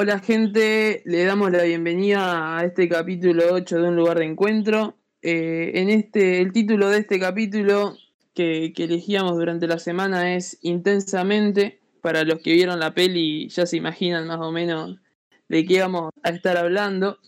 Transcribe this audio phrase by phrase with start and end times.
[0.00, 4.96] Hola gente, le damos la bienvenida a este capítulo 8 de Un lugar de encuentro.
[5.22, 7.96] Eh, en este, el título de este capítulo
[8.32, 11.80] que, elegíamos durante la semana es Intensamente.
[12.00, 15.00] Para los que vieron la peli ya se imaginan más o menos
[15.48, 17.18] de qué vamos a estar hablando.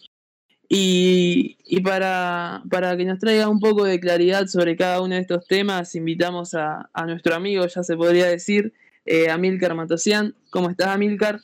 [0.68, 5.44] Y, para, para, que nos traiga un poco de claridad sobre cada uno de estos
[5.48, 8.72] temas, invitamos a, nuestro amigo, ya se podría decir,
[9.06, 10.36] eh, Amilcar Matosian.
[10.50, 11.40] ¿Cómo estás, Amilcar?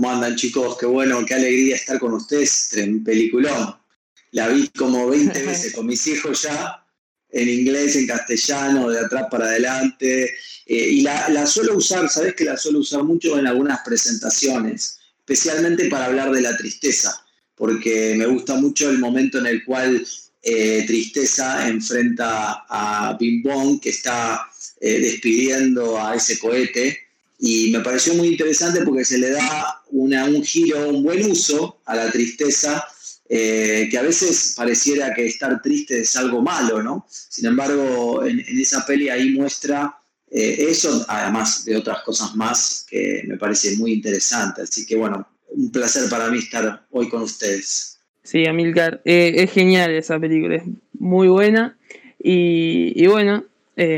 [0.00, 0.78] ¿Cómo andan, chicos?
[0.80, 3.76] Qué bueno, qué alegría estar con ustedes en peliculón.
[4.30, 6.82] La vi como 20 veces con mis hijos ya,
[7.28, 10.24] en inglés, en castellano, de atrás para adelante.
[10.64, 15.00] Eh, y la, la, suelo usar, ¿sabes que la suelo usar mucho en algunas presentaciones?
[15.18, 17.22] Especialmente para hablar de la tristeza,
[17.54, 20.02] porque me gusta mucho el momento en el cual
[20.40, 24.48] eh, Tristeza enfrenta a Bing Bong, que está
[24.80, 27.09] eh, despidiendo a ese cohete.
[27.40, 31.80] Y me pareció muy interesante porque se le da una, un giro, un buen uso
[31.86, 32.86] a la tristeza
[33.28, 37.06] eh, que a veces pareciera que estar triste es algo malo, ¿no?
[37.08, 39.96] Sin embargo, en, esa peli ahí muestra
[40.30, 44.62] eh, eso, además de otras cosas más que me parece muy interesante.
[44.62, 47.98] Así que bueno, un placer para mí estar hoy con ustedes.
[48.22, 51.78] Sí, Amilcar, eh, es genial esa película, es muy buena.
[52.22, 53.44] Y, bueno,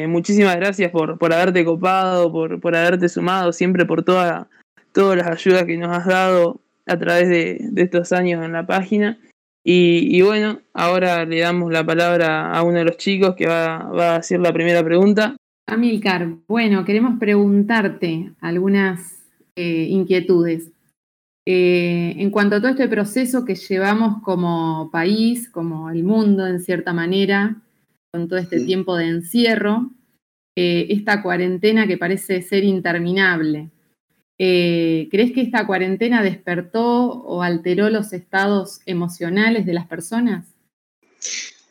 [0.09, 4.49] muchísimas gracias por, por haberte copado, por, por haberte sumado, siempre por toda,
[4.93, 9.19] todas las ayudas que nos has dado a través de, estos años en la página.
[9.65, 14.17] Y, bueno, ahora le damos la palabra a uno de los chicos que va, a
[14.17, 15.37] hacer la primera pregunta.
[15.69, 20.73] Amilcar, bueno, queremos preguntarte algunas eh, inquietudes.
[21.47, 26.61] Eh, en cuanto a todo este proceso que llevamos como país, como el mundo en
[26.61, 27.62] cierta manera,
[28.13, 29.91] con todo este tiempo de encierro,
[30.55, 33.71] eh, esta cuarentena que parece ser interminable,
[34.45, 40.47] eh, ¿Crees que esta cuarentena despertó o alteró los estados emocionales de las personas?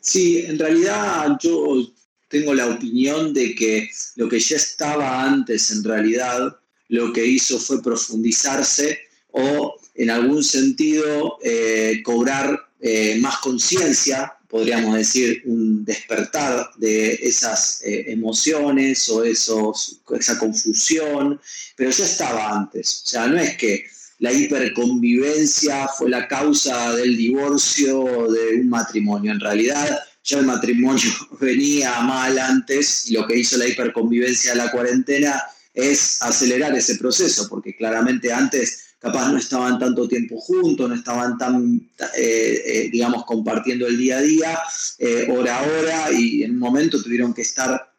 [0.00, 1.86] Sí, en realidad yo
[2.28, 6.56] tengo la opinión de que lo que ya estaba antes en realidad
[6.88, 9.00] lo que hizo fue profundizarse
[9.32, 17.80] o en algún sentido eh, cobrar eh, más conciencia podríamos decir, un despertar de esas
[17.86, 21.40] eh, emociones o esos, esa confusión,
[21.74, 23.02] pero ya estaba antes.
[23.06, 23.86] O sea, no es que
[24.18, 29.32] la hiperconvivencia fue la causa del divorcio de un matrimonio.
[29.32, 34.58] En realidad, ya el matrimonio venía mal antes y lo que hizo la hiperconvivencia de
[34.58, 35.42] la cuarentena
[35.72, 41.36] es acelerar ese proceso, porque claramente antes capaz no estaban tanto tiempo juntos, no estaban
[41.36, 44.58] tan, eh, eh, digamos, compartiendo el día a día,
[44.98, 47.90] eh, hora a hora, y en un momento tuvieron que estar,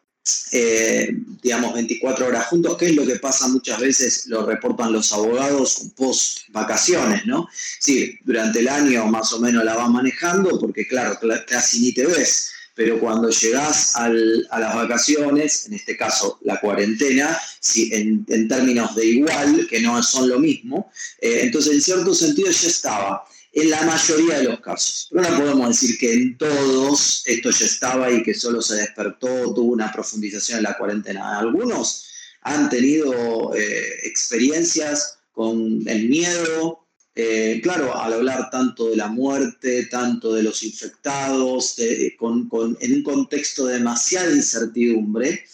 [1.42, 5.90] digamos, 24 horas juntos, que es lo que pasa muchas veces, lo reportan los abogados
[5.94, 7.46] post vacaciones, ¿no?
[7.78, 12.06] Sí, durante el año más o menos la van manejando, porque claro, casi ni te
[12.06, 18.94] ves pero cuando llegás a las vacaciones, en este caso la cuarentena, si en, términos
[18.96, 20.90] de igual, que no son lo mismo,
[21.20, 25.08] eh, entonces en cierto sentido ya estaba en la mayoría de los casos.
[25.12, 29.54] Pero no podemos decir que en todos esto ya estaba y que solo se despertó,
[29.54, 31.38] tuvo una profundización en la cuarentena.
[31.38, 32.06] Algunos
[32.42, 36.83] han tenido eh, experiencias con el miedo,
[37.16, 41.76] eh, claro, al hablar tanto de la muerte, tanto de los infectados,
[42.18, 42.48] con,
[42.80, 45.44] en un contexto de demasiada incertidumbre,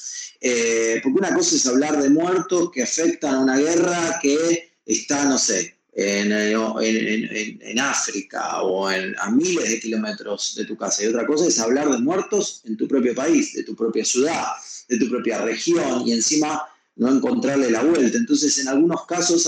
[0.40, 5.26] eh, porque una cosa es hablar de muertos que afectan a una guerra que está,
[5.26, 11.04] no sé, en, en, África o a miles de kilómetros de tu casa.
[11.04, 14.46] Y otra cosa es hablar de muertos en tu propio país, de tu propia ciudad,
[14.88, 16.62] de tu propia región y encima
[16.96, 18.16] no encontrarle la vuelta.
[18.16, 19.46] Entonces, en algunos casos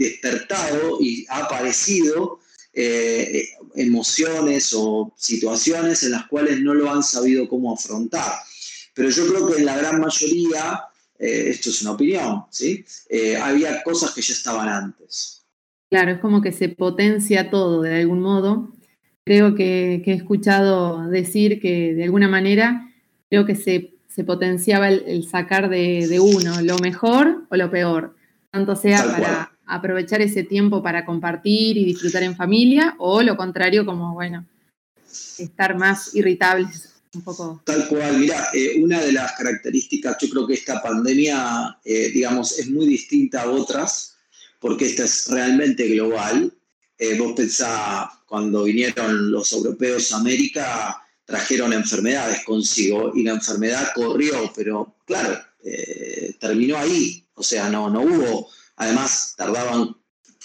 [0.00, 2.40] despertado y ha aparecido
[2.72, 3.44] eh,
[3.74, 8.32] emociones o situaciones en las cuales no lo han sabido cómo afrontar.
[8.94, 10.84] Pero yo creo que en la gran mayoría,
[11.18, 12.84] eh, esto es una opinión, ¿sí?
[13.10, 15.42] Eh, había cosas que ya estaban antes.
[15.90, 18.72] Claro, es como que se potencia todo de algún modo.
[19.24, 22.90] Creo que, he escuchado decir que de alguna manera
[23.28, 23.92] creo que se,
[24.24, 28.14] potenciaba el, sacar de, de, uno lo mejor o lo peor,
[28.50, 33.86] tanto sea para aprovechar ese tiempo para compartir y disfrutar en familia, o lo contrario,
[33.86, 34.46] como, bueno,
[35.38, 37.62] estar más irritables un poco.
[37.64, 42.58] Tal cual, mira, eh, una de las características, yo creo que esta pandemia, eh, digamos,
[42.58, 44.16] es muy distinta a otras,
[44.60, 46.52] porque esta es realmente global.
[46.98, 53.90] Eh, vos pensás, cuando vinieron los europeos a América, trajeron enfermedades consigo y la enfermedad
[53.94, 55.40] corrió, pero claro,
[56.40, 58.48] terminó ahí, o sea, no, no hubo
[58.80, 59.96] Además, tardaban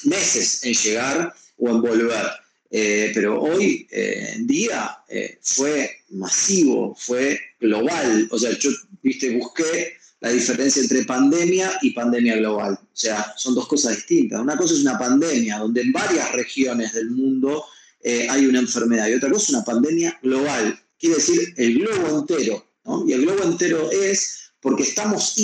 [0.03, 2.25] meses en llegar o en volver.
[2.69, 4.97] Eh, pero hoy en día
[5.41, 8.27] fue masivo, fue global.
[8.31, 8.71] O sea, yo
[9.01, 12.73] viste, busqué la diferencia entre pandemia y pandemia global.
[12.81, 14.41] O sea, son dos cosas distintas.
[14.41, 17.63] Una cosa es una pandemia, donde en varias regiones del mundo
[18.01, 20.79] eh, hay una enfermedad, y otra cosa es una pandemia global.
[20.97, 22.65] Quiere decir el globo entero.
[23.07, 25.35] Y el globo entero es porque estamos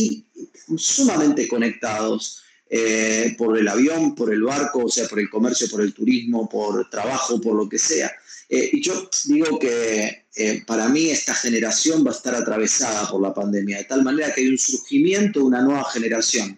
[0.77, 2.41] sumamente conectados
[2.73, 6.47] eh, por el avión, por el barco, o sea, por el comercio, por el turismo,
[6.47, 8.09] por trabajo, por lo que sea.
[8.47, 13.21] Eh, y yo digo que eh, para mí esta generación va a estar atravesada por
[13.21, 16.57] la pandemia, de tal manera que hay un surgimiento de una nueva generación.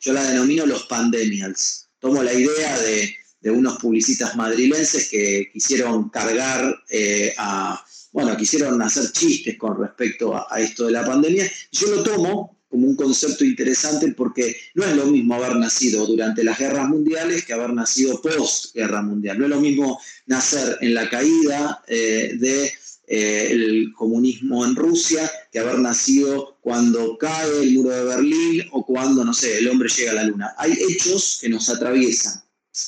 [0.00, 1.88] Yo la denomino los pandemials.
[1.98, 3.16] Tomo la idea de,
[3.50, 10.46] unos publicistas madrilenses que quisieron cargar eh, a, bueno, quisieron hacer chistes con respecto a,
[10.50, 11.50] a esto de la pandemia.
[11.70, 16.44] Yo lo tomo como un concepto interesante porque no es lo mismo haber nacido durante
[16.44, 19.38] las guerras mundiales que haber nacido post guerra mundial.
[19.38, 22.72] No es lo mismo nacer en la caída del eh, de,
[23.08, 29.24] eh, comunismo en Rusia que haber nacido cuando cae el muro de Berlín o cuando,
[29.24, 30.54] no sé, el hombre llega a la luna.
[30.56, 32.40] Hay hechos que nos atraviesan.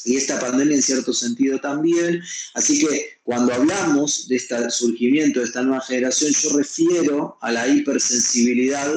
[0.04, 2.22] Y esta pandemia en cierto sentido también.
[2.54, 7.66] Así que cuando hablamos de este surgimiento de esta nueva generación, yo refiero a la
[7.66, 8.94] hipersensibilidad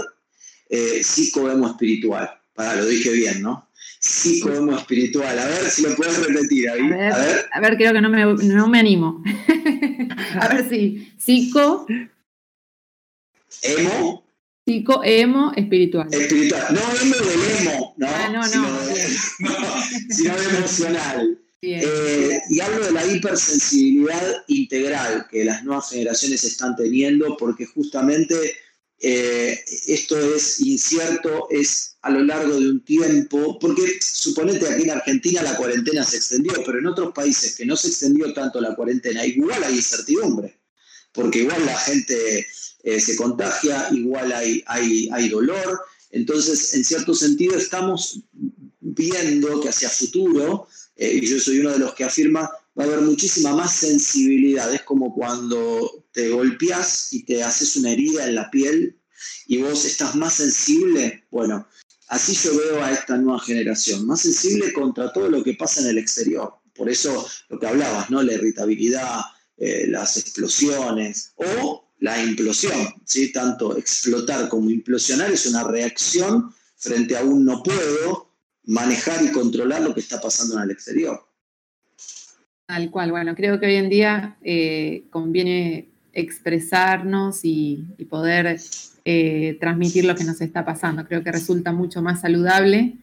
[0.69, 2.29] eh, psico-emo-espiritual.
[2.53, 3.69] Para, lo dije bien, ¿no?
[3.99, 5.37] Psico-emo-espiritual.
[5.37, 6.69] A ver si lo puedes repetir.
[6.69, 7.77] A ver, a ver.
[7.77, 9.23] creo que no me, no me animo.
[10.39, 11.11] a ver si.
[11.17, 11.85] Psico.
[13.61, 14.25] Emo.
[14.65, 16.07] Psico, emo, espiritual.
[16.11, 16.65] Espiritual.
[16.71, 18.07] No emo del emo, ¿no?
[18.07, 18.79] Ah, no, no.
[20.09, 21.39] Sino, de, emocional.
[21.61, 28.35] Eh, y hablo de la hipersensibilidad integral que las nuevas generaciones están teniendo porque justamente
[28.99, 34.91] eh, esto es incierto, es a lo largo de un tiempo, porque suponete aquí en
[34.91, 38.75] Argentina la cuarentena se extendió, pero en otros países que no se extendió tanto la
[38.75, 40.59] cuarentena, igual hay incertidumbre,
[41.11, 42.47] porque igual la gente
[42.83, 45.81] eh, se contagia, igual hay, hay, hay dolor,
[46.11, 48.21] entonces en cierto sentido estamos
[48.79, 52.87] viendo que hacia futuro, eh, y yo soy uno de los que afirma, va a
[52.87, 54.73] haber muchísima más sensibilidad.
[54.73, 58.97] Es como cuando te golpeas y te haces una herida en la piel
[59.47, 61.25] y vos estás más sensible.
[61.29, 61.67] Bueno,
[62.07, 65.87] así yo veo a esta nueva generación, más sensible contra todo lo que pasa en
[65.87, 66.55] el exterior.
[66.73, 68.23] Por eso lo que hablabas, ¿no?
[68.23, 69.19] La irritabilidad,
[69.57, 73.33] eh, las explosiones o la implosión, ¿sí?
[73.33, 78.31] Tanto explotar como implosionar es una reacción frente a un no puedo
[78.63, 81.27] manejar y controlar lo que está pasando en el exterior.
[82.67, 88.59] Tal cual, bueno, creo que hoy en día eh, conviene expresarnos y, poder
[89.03, 91.05] eh, transmitir lo que nos está pasando.
[91.05, 92.95] Creo que resulta mucho más saludable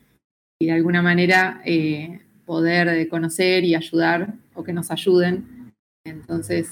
[0.59, 5.73] y de alguna manera eh, poder conocer y ayudar o que nos ayuden.
[6.05, 6.71] Entonces,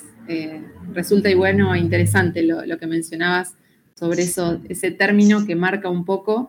[0.93, 3.55] resulta y bueno e interesante lo, que mencionabas
[3.99, 6.49] sobre eso, ese término que marca un poco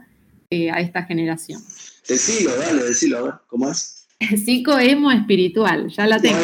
[0.52, 1.62] a esta generación.
[2.08, 4.01] Decilo, dale, decilo, ¿cómo es?
[4.46, 6.38] Psico emo espiritual, ya la tengo.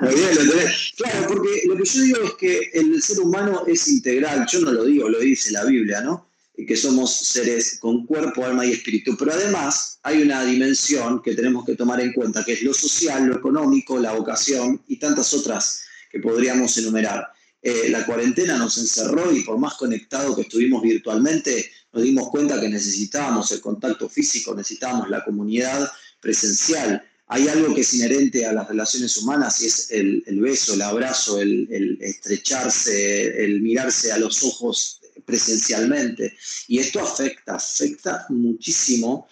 [0.00, 0.92] Muy bien, lo tenés.
[0.96, 4.72] Claro, porque lo que yo digo es que el ser humano es integral, yo no
[4.72, 6.28] lo digo, lo dice la Biblia, ¿no?
[6.56, 9.16] Que somos seres con cuerpo, alma y espíritu.
[9.16, 13.26] Pero además hay una dimensión que tenemos que tomar en cuenta, que es lo social,
[13.26, 17.28] lo económico, la vocación y tantas otras que podríamos enumerar.
[17.62, 22.60] Eh, la cuarentena nos encerró y por más conectado que estuvimos virtualmente, nos dimos cuenta
[22.60, 25.88] que necesitábamos el contacto físico, necesitábamos la comunidad
[26.22, 27.04] presencial.
[27.26, 31.40] Hay algo que es inherente a las relaciones humanas y es el, beso, el abrazo,
[31.40, 36.34] el, estrecharse, el mirarse a los ojos presencialmente.
[36.68, 39.28] Y esto afecta, afecta muchísimo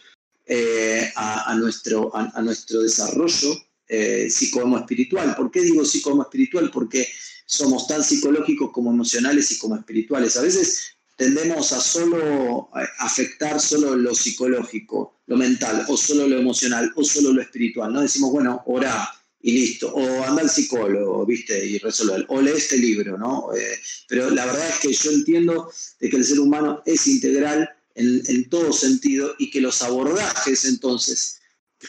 [0.46, 3.54] eh, a, nuestro, a, nuestro desarrollo
[3.86, 5.36] eh, psicoemo-espiritual.
[5.36, 6.70] ¿Por qué digo psicoemo-espiritual?
[6.70, 7.06] Porque
[7.44, 10.36] somos tan psicológicos como emocionales y como espirituales.
[10.36, 16.90] A veces tendemos a solo afectar solo lo psicológico, lo mental, o solo lo emocional,
[16.96, 17.92] o solo lo espiritual.
[17.92, 19.06] No decimos, bueno, ora
[19.42, 23.54] y listo, o anda al psicólogo, viste, y resuelve, o lee este libro, ¿no?
[23.54, 27.68] Eh, pero la verdad es que yo entiendo de que el ser humano es integral
[27.94, 31.36] en, en todo sentido y que los abordajes entonces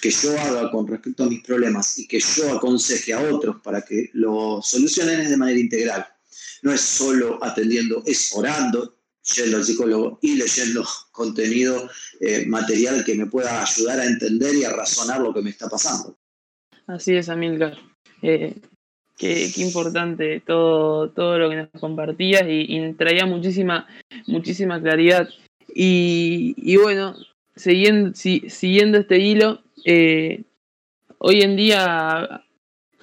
[0.01, 3.81] que yo haga con respecto a mis problemas y que yo aconseje a otros para
[3.81, 6.05] que lo solucionen es de manera integral.
[6.63, 13.15] No es solo atendiendo, es orando, yendo al psicólogo y leyendo contenido eh, material que
[13.15, 16.17] me pueda ayudar a entender y a razonar lo que me está pasando.
[16.87, 17.77] Así es, Amilcar.
[18.21, 18.55] Eh,
[19.17, 23.87] qué, importante todo, todo lo que nos compartías y, traía muchísima,
[24.27, 25.29] muchísima claridad.
[25.73, 27.15] Y, bueno,
[27.55, 30.43] siguiendo, siguiendo este hilo, eh,
[31.19, 32.43] hoy en día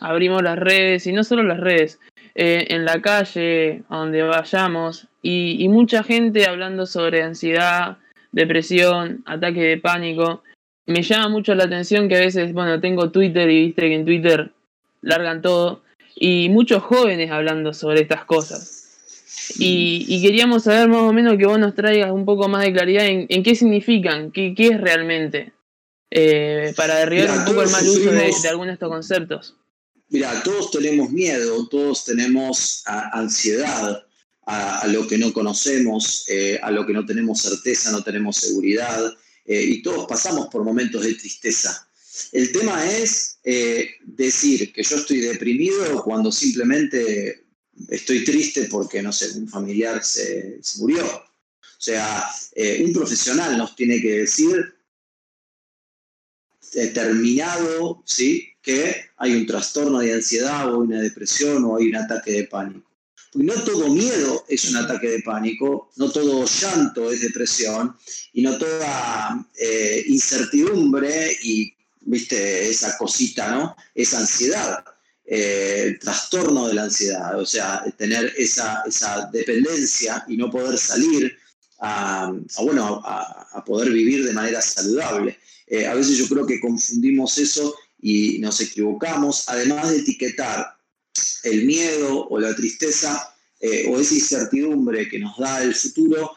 [0.01, 1.99] abrimos las redes, y no solo las redes,
[2.41, 7.99] eh, en la calle, a donde vayamos, y, mucha gente hablando sobre ansiedad,
[8.31, 10.45] depresión, ataque de pánico.
[10.87, 14.05] Me llama mucho la atención que a veces, bueno, tengo Twitter y viste que en
[14.05, 14.53] Twitter
[15.03, 15.83] largan todo,
[16.15, 19.57] y muchos jóvenes hablando sobre estas cosas.
[19.59, 23.05] Y, queríamos saber más o menos que vos nos traigas un poco más de claridad
[23.05, 25.55] en, qué significan, qué, qué es realmente,
[26.13, 29.57] eh, para derribar un poco el mal uso de, algunos de estos conceptos.
[30.11, 34.05] Mira, todos tenemos miedo, todos tenemos ansiedad
[34.47, 39.15] a, lo que no conocemos, eh, a lo que no tenemos certeza, no tenemos seguridad,
[39.45, 41.87] eh, y todos pasamos por momentos de tristeza.
[42.33, 43.39] El tema es
[44.03, 47.49] decir que yo estoy deprimido cuando simplemente
[47.89, 51.05] estoy triste porque, no sé, un familiar se, murió.
[51.07, 54.75] O sea, eh, un profesional nos tiene que decir
[56.73, 58.49] determinado, ¿sí?
[58.69, 62.87] Que hay un trastorno de ansiedad o una depresión o hay un ataque de pánico.
[63.33, 67.97] Porque no todo miedo es un ataque de pánico, no todo llanto es depresión
[68.35, 71.73] y no toda eh, incertidumbre y,
[72.03, 73.75] viste, esa cosita, ¿no?
[73.95, 74.85] Es ansiedad
[75.25, 80.79] el eh, trastorno de la ansiedad, o sea, tener esa, esa dependencia y no poder
[80.79, 81.39] salir
[81.81, 82.33] a,
[82.63, 85.39] bueno, a, poder vivir de manera saludable.
[85.67, 90.77] Eh, a veces yo creo que confundimos eso y nos equivocamos, además de etiquetar
[91.45, 96.33] el miedo o la tristeza eh, o esa incertidumbre que nos da el futuro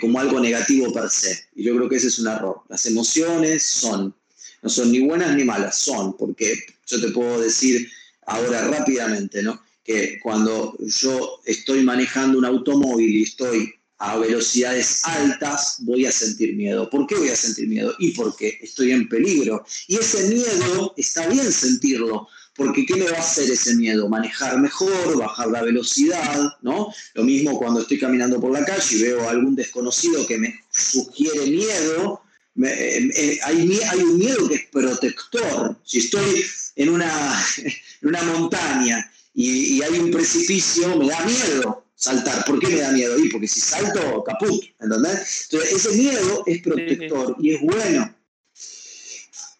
[0.00, 1.48] como algo negativo per se.
[1.56, 2.60] Y yo creo que ese es un error.
[2.68, 4.14] Las emociones son,
[4.62, 7.90] no son ni buenas ni malas, son, porque yo te puedo decir,
[8.26, 9.60] ahora rápidamente, ¿no?
[9.82, 16.56] Que cuando yo estoy manejando un automóvil y estoy a velocidades altas, voy a sentir
[16.56, 16.90] miedo.
[16.90, 17.94] ¿Por qué voy a sentir miedo?
[17.98, 19.64] Y porque estoy en peligro.
[19.86, 24.08] Y ese miedo está bien sentirlo, porque ¿qué me va a hacer ese miedo?
[24.08, 26.92] Manejar mejor, bajar la velocidad, ¿no?
[27.14, 30.60] Lo mismo cuando estoy caminando por la calle y veo a algún desconocido que me
[30.70, 32.22] sugiere miedo,
[32.62, 35.76] eh, eh, hay, un miedo que es protector.
[35.84, 36.44] Si estoy
[36.76, 37.44] en una,
[38.02, 42.44] una montaña y, hay un precipicio, me da miedo saltar.
[42.44, 43.18] ¿Por qué me da miedo?
[43.18, 45.48] Y porque si salto, caput, ¿entendés?
[45.50, 48.14] Entonces, ese miedo es protector y es bueno.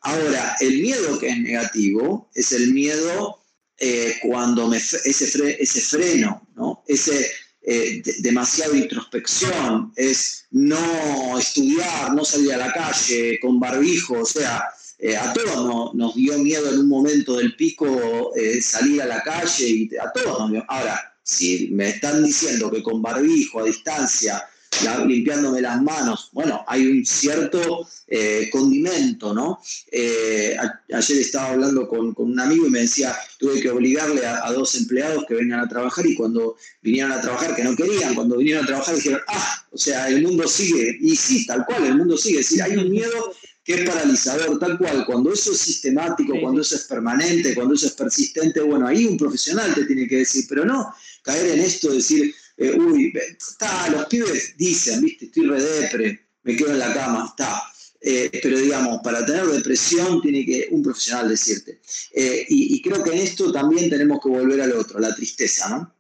[0.01, 3.43] Ahora, el miedo que es negativo es el miedo
[3.79, 6.85] eh, cuando me, ese, ese freno, ¿no?
[6.87, 7.31] Ese,
[7.67, 14.65] eh, demasiada introspección, es no estudiar, no salir a la calle con barbijo, o sea,
[14.99, 19.23] eh, a todos nos dio miedo en un momento del pico eh, salir a la
[19.23, 20.65] calle y a todos nos dio.
[20.69, 24.47] Ahora, si me están diciendo que con barbijo, a distancia,
[25.07, 26.31] limpiándome las manos.
[26.33, 29.61] Bueno, hay un cierto eh, condimento, ¿no?
[29.91, 30.57] Eh,
[30.93, 35.25] ayer estaba hablando con, un amigo y me decía, tuve que obligarle a, dos empleados
[35.27, 38.67] que vengan a trabajar y cuando vinieron a trabajar, que no querían, cuando vinieron a
[38.67, 40.99] trabajar dijeron, ah, o sea, el mundo sigue.
[41.01, 42.41] Y sí, tal cual, el mundo sigue.
[42.41, 43.33] Es decir, hay un miedo
[43.65, 45.07] que es paralizador, tal cual.
[45.07, 49.17] Cuando eso es sistemático, cuando eso es permanente, cuando eso es persistente, bueno, ahí un
[49.17, 54.05] profesional te tiene que decir, pero no caer en esto, decir, eh, uy, está, los
[54.07, 57.63] pibes dicen, viste, estoy redepre, me quedo en la cama, está.
[58.01, 61.81] Eh, pero digamos, para tener depresión tiene que un profesional decirte.
[62.13, 65.95] Eh, y, creo que en esto también tenemos que volver al otro, la tristeza, ¿no?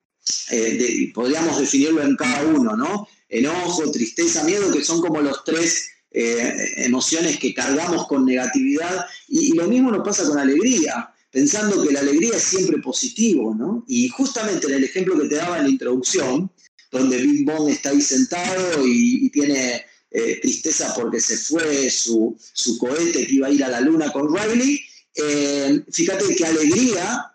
[1.15, 3.09] podríamos definirlo en cada uno, ¿no?
[3.29, 9.05] Enojo, tristeza, miedo, que son como los tres emociones que cargamos con negatividad.
[9.29, 13.85] Y, lo mismo nos pasa con alegría pensando que la alegría es siempre positivo, ¿no?
[13.89, 16.49] Y justamente en el ejemplo que te daba en la introducción,
[16.93, 22.39] donde Big Bong está ahí sentado y, tiene eh, tristeza porque se fue su,
[22.79, 24.81] cohete que iba a ir a la luna con Riley,
[25.17, 27.33] eh, fíjate que alegría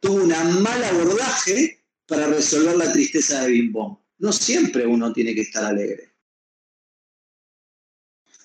[0.00, 3.98] tuvo un mal abordaje para resolver la tristeza de Bong.
[4.20, 6.13] No siempre uno tiene que estar alegre.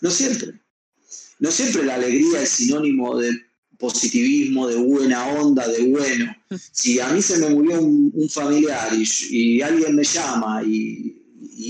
[0.02, 0.60] No siempre.
[1.40, 3.32] No siempre la alegría es sinónimo de
[3.78, 6.36] positivismo, de buena onda, de bueno.
[6.72, 11.16] Si a mí se me murió un, familiar y, alguien me llama y,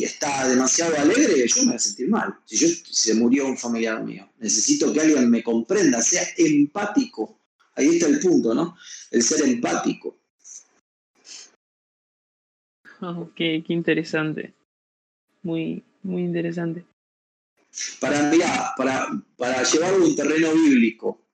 [0.03, 2.35] está demasiado alegre, yo me voy a sentir mal.
[2.45, 7.39] Si yo, se murió un familiar mío, necesito que alguien me comprenda, sea empático.
[7.75, 8.75] Ahí está el punto, ¿no?
[9.11, 10.19] El ser empático.
[13.35, 14.53] Qué, interesante.
[15.43, 16.85] Muy, muy interesante.
[17.99, 18.31] Para,
[18.75, 21.29] para, para llevarlo a un terreno bíblico,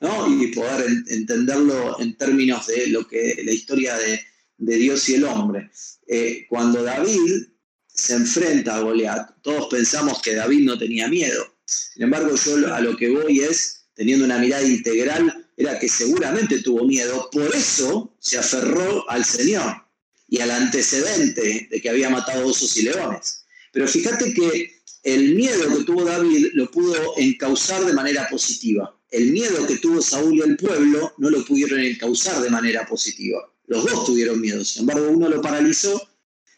[0.00, 4.20] y poder entenderlo en términos de lo que la historia de,
[4.58, 5.70] Dios y el hombre.
[6.06, 7.44] Eh, cuando David
[7.86, 11.56] se enfrenta a Goliat, todos pensamos que David no tenía miedo.
[11.64, 16.60] Sin embargo, yo a lo que voy es, teniendo una mirada integral, era que seguramente
[16.60, 19.84] tuvo miedo, por eso se aferró al Señor
[20.28, 23.44] y al antecedente de que había matado osos y leones.
[23.72, 24.77] Pero fíjate que
[25.14, 28.94] el miedo que tuvo David lo pudo encauzar de manera positiva.
[29.10, 33.38] El miedo que tuvo Saúl y el pueblo no lo pudieron encauzar de manera positiva.
[33.66, 36.00] Los dos tuvieron miedo, sin embargo uno lo paralizó,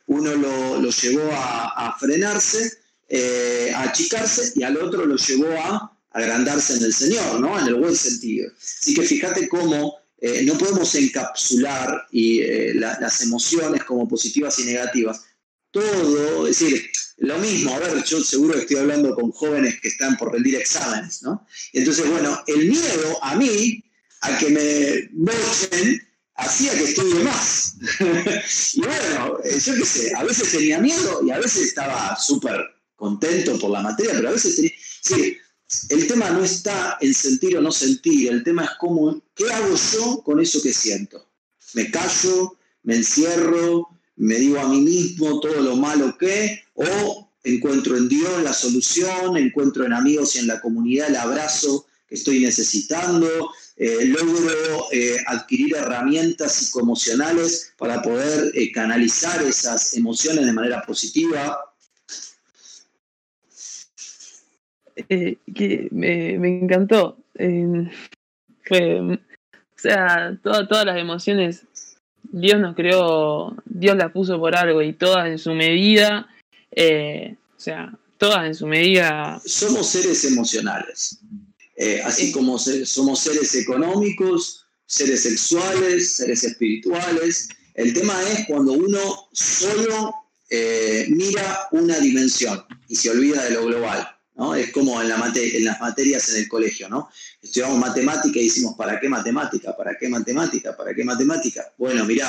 [0.06, 2.72] uno lo, llevó a, frenarse,
[3.08, 7.58] eh, a achicarse y al otro lo llevó a agrandarse en el Señor, ¿no?
[7.58, 8.50] En el buen sentido.
[8.58, 15.22] Así que fíjate cómo eh, no podemos encapsular eh, las emociones como positivas y negativas.
[15.70, 16.90] Todo, es decir,
[17.20, 20.56] lo mismo, a ver, yo seguro que estoy hablando con jóvenes que están por rendir
[20.56, 21.46] exámenes, ¿no?
[21.74, 23.84] Entonces, bueno, el miedo a mí,
[24.22, 26.00] a que me bochen,
[26.36, 27.74] hacía que estudie más.
[28.74, 32.58] y bueno, eh, yo qué sé, a veces tenía miedo y a veces estaba súper
[32.96, 34.72] contento por la materia, pero a veces tenía...
[35.02, 35.36] Sí,
[35.90, 39.74] el tema no está en sentir o no sentir, el tema es cómo, ¿qué hago
[39.92, 41.30] yo con eso que siento?
[41.74, 42.56] ¿Me callo?
[42.82, 43.89] ¿Me encierro?
[44.20, 46.62] ¿Me digo a mí mismo todo lo malo que?
[46.74, 49.38] ¿O encuentro en Dios la solución?
[49.38, 53.26] ¿Encuentro en amigos y en la comunidad el abrazo que estoy necesitando?
[53.78, 61.58] Eh, ¿Logro eh, adquirir herramientas psicoemocionales para poder eh, canalizar esas emociones de manera positiva?
[65.08, 67.16] Que me, encantó.
[67.38, 67.88] o
[69.76, 71.62] sea, todas las emociones,
[72.32, 76.28] Dios nos creó, Dios las puso por algo y todas en su medida,
[76.70, 79.40] eh, o sea, todas en su medida.
[79.44, 81.18] Somos seres emocionales,
[81.76, 87.48] eh, así como somos seres económicos, seres sexuales, seres espirituales.
[87.74, 90.14] El tema es cuando uno solo
[91.08, 94.19] mira una dimensión y se olvida de lo global.
[94.56, 97.10] Es como en, la en las materias en el colegio, ¿no?
[97.42, 99.76] Estudiamos matemática y decimos, ¿para qué matemática?
[99.76, 100.76] ¿Para qué matemática?
[100.76, 101.72] ¿Para qué matemática?
[101.76, 102.28] Bueno, mirá,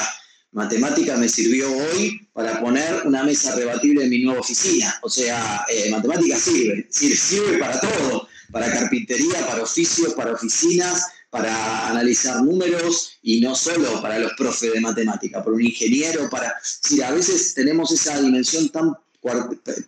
[0.52, 4.94] matemática me sirvió hoy para poner una mesa rebatible en mi nueva oficina.
[5.04, 11.08] O sea, eh, matemática sirve, sirve, sirve para todo, para carpintería, para oficios, para oficinas,
[11.30, 16.54] para analizar números y no solo para los profes de matemática, para un ingeniero, para...
[16.62, 18.94] Sí, a veces tenemos esa dimensión tan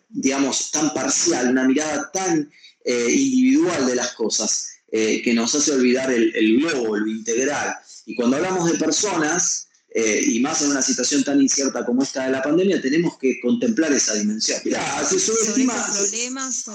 [0.09, 2.51] digamos, tan parcial, una mirada tan
[2.85, 7.75] eh, individual de las cosas, eh, que nos hace olvidar el, globo, lo integral.
[8.05, 12.25] Y cuando hablamos de personas, eh, y más en una situación tan incierta como esta
[12.25, 14.59] de la pandemia, tenemos que contemplar esa dimensión.
[14.65, 15.73] Mirá, se subestima...
[15.73, 16.65] problemas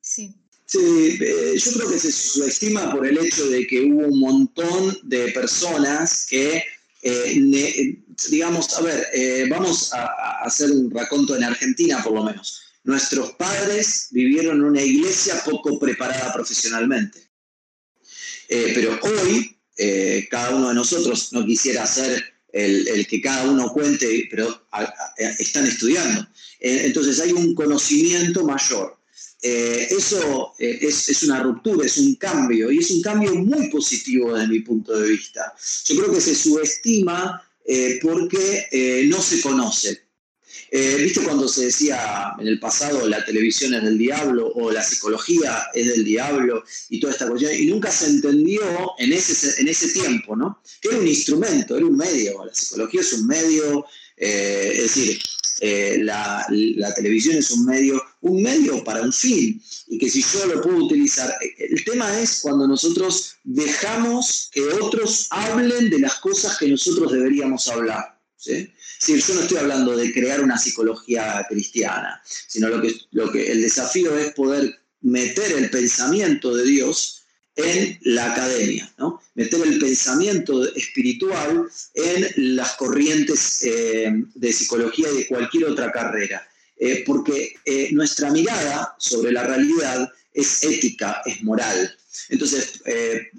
[0.00, 0.34] Sí.
[0.64, 5.30] Sí, yo creo que se subestima por el hecho de que hubo un montón de
[5.32, 6.64] personas que
[7.02, 7.98] eh,
[8.30, 12.62] digamos, a ver, eh, vamos a, hacer un raconto en Argentina por lo menos.
[12.84, 17.30] Nuestros padres vivieron en una iglesia poco preparada profesionalmente.
[18.48, 19.56] Eh, pero hoy,
[20.30, 24.66] cada uno de nosotros no quisiera ser el, el que cada uno cuente, pero
[25.38, 26.26] están estudiando.
[26.60, 29.02] entonces hay un conocimiento mayor.
[29.44, 34.32] Eh, eso eh, es, una ruptura, es un cambio, y es un cambio muy positivo
[34.32, 35.52] desde mi punto de vista.
[35.86, 40.02] Yo creo que se subestima eh, porque no se conoce.
[40.70, 45.64] ¿Viste cuando se decía en el pasado la televisión es del diablo o la psicología
[45.74, 47.52] es del diablo y toda esta cuestión?
[47.54, 48.62] Y nunca se entendió
[48.98, 50.62] en ese, en ese tiempo, ¿no?
[50.80, 52.42] Que era un instrumento, era un medio.
[52.46, 53.84] La psicología es un medio,
[54.16, 55.20] es decir,
[55.64, 56.44] eh, la,
[56.96, 60.84] televisión es un medio, un medio para un fin, y que si yo lo puedo
[60.84, 67.12] utilizar, el tema es cuando nosotros dejamos que otros hablen de las cosas que nosotros
[67.12, 68.20] deberíamos hablar.
[68.36, 68.72] ¿sí?
[69.06, 73.60] yo no estoy hablando de crear una psicología cristiana, sino lo que, lo que el
[73.62, 77.24] desafío es poder meter el pensamiento de Dios
[77.56, 79.20] en la academia, ¿no?
[79.34, 86.48] meter el pensamiento espiritual en las corrientes eh, de psicología y de cualquier otra carrera,
[86.84, 91.96] eh, porque eh, nuestra mirada sobre la realidad es ética, es moral.
[92.28, 92.82] Entonces,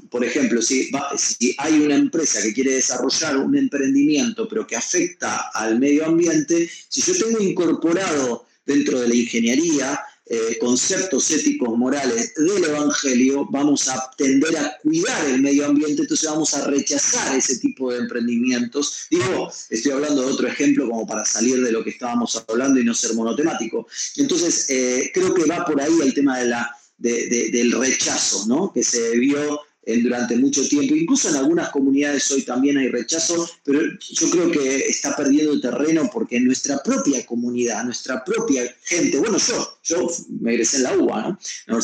[0.09, 5.49] por ejemplo, si, si hay una empresa que quiere desarrollar un emprendimiento, pero que afecta
[5.53, 12.33] al medio ambiente, si yo tengo incorporado dentro de la ingeniería eh, conceptos éticos morales
[12.35, 17.57] del Evangelio, vamos a tender a cuidar el medio ambiente, entonces vamos a rechazar ese
[17.57, 19.07] tipo de emprendimientos.
[19.09, 22.85] Digo, estoy hablando de otro ejemplo como para salir de lo que estábamos hablando y
[22.85, 23.85] no ser monotemático.
[24.15, 28.71] Entonces, eh, creo que va por ahí el tema de la, del rechazo, ¿no?
[28.71, 30.95] que se vio durante mucho tiempo.
[30.95, 36.09] Incluso en algunas comunidades hoy también hay rechazo, pero yo creo que está perdiendo terreno
[36.11, 40.07] porque nuestra propia comunidad, nuestra propia gente, bueno, yo, yo
[40.41, 41.79] me egresé en la UBA, ¿no?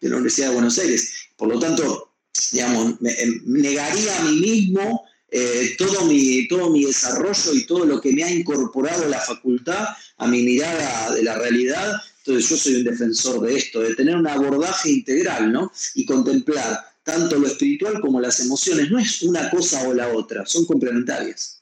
[0.00, 2.12] de la Universidad de Buenos Aires, por lo tanto,
[2.52, 8.00] digamos, em, negaría a mí mismo eh, todo, mi, todo mi desarrollo y todo lo
[8.00, 11.92] que me ha incorporado la facultad a mi mirada de la realidad.
[12.18, 15.70] Entonces yo soy un defensor de esto, de tener un abordaje integral, ¿no?
[15.94, 18.90] Y contemplar tanto lo espiritual como las emociones.
[18.90, 21.60] No es una cosa o la otra, son complementarias.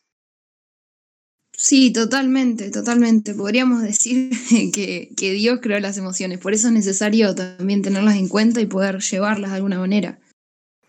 [1.57, 3.35] Sí, totalmente, totalmente.
[3.35, 4.31] Podríamos decir
[4.73, 8.67] que, que, Dios creó las emociones, por eso es necesario también tenerlas en cuenta y
[8.67, 10.21] poder llevarlas de alguna manera.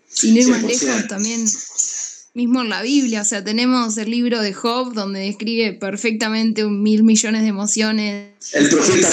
[0.07, 1.47] Sin ir más lejos, también
[2.33, 6.83] mismo en la Biblia, o sea, tenemos el libro de Job donde describe perfectamente un
[6.83, 8.33] mil millones de emociones.
[8.53, 9.09] El profeta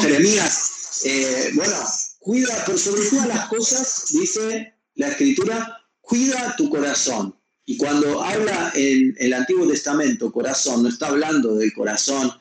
[0.00, 1.76] Jeremías, eh, bueno,
[2.20, 7.34] cuida, por sobre todas las cosas, dice la escritura, cuida tu corazón.
[7.64, 12.32] Y cuando habla en el Antiguo Testamento, corazón, no está hablando del corazón,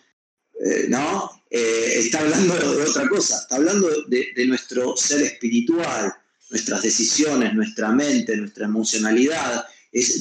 [0.65, 1.29] eh, ¿no?
[1.49, 6.13] Eh, está hablando de otra cosa, está hablando de nuestro ser espiritual,
[6.49, 9.65] nuestras decisiones, nuestra mente, nuestra emocionalidad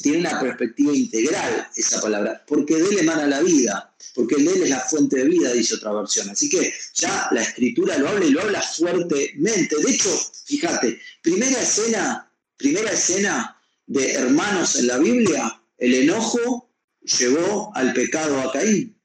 [0.02, 4.62] tiene una perspectiva integral esa palabra, porque de él emana la vida, porque de él
[4.62, 6.30] es la fuente de vida, dice otra versión.
[6.30, 9.76] Así que ya la escritura lo habla y lo habla fuertemente.
[9.76, 10.10] De hecho,
[10.48, 16.70] fíjate, primera escena, primera escena de hermanos en la Biblia, el enojo
[17.02, 18.96] llevó al pecado a Caín.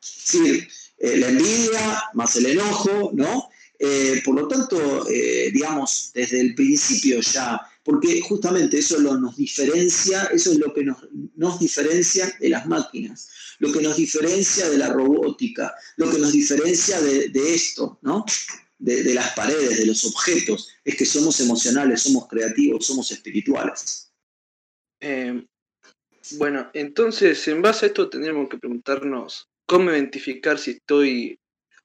[0.00, 0.66] Sí,
[0.98, 3.50] eh, la envidia más el enojo, ¿no?
[3.78, 9.34] Eh, por lo tanto, eh, digamos, desde el principio ya porque justamente eso lo nos
[9.38, 10.98] diferencia, eso es lo que nos,
[11.36, 16.32] nos diferencia de las máquinas, lo que nos diferencia de la robótica, lo que nos
[16.32, 18.26] diferencia de, esto, ¿no?
[18.78, 24.12] De, las paredes, de los objetos, es que somos emocionales, somos creativos, somos espirituales.
[25.00, 25.44] Eh,
[26.32, 31.38] bueno, entonces en base a esto tendríamos que preguntarnos cómo identificar si estoy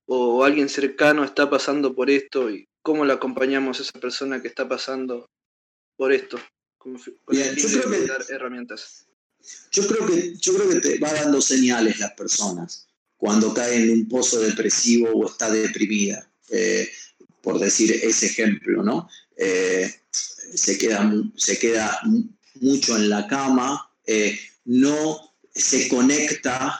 [0.06, 4.50] o alguien cercano está pasando por esto y cómo le acompañamos a esa persona que
[4.50, 5.30] está pasando
[5.96, 6.40] por esto.
[7.28, 9.06] Bien, yo creo que, herramientas.
[9.72, 13.92] Yo creo, que, yo creo que te va dando señales las personas cuando caen en
[13.92, 16.30] un pozo depresivo o está deprimida.
[16.50, 16.90] Eh,
[17.42, 19.10] por decir ese ejemplo, ¿no?
[19.36, 22.00] Eh, se, queda, se queda
[22.62, 26.80] mucho en la cama, eh, no se conecta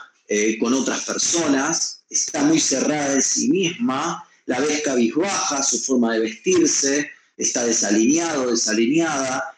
[0.58, 6.20] con otras personas, está muy cerrada en sí misma, la ves cabizbaja, su forma de
[6.20, 9.54] vestirse, está desalineado, desalineada,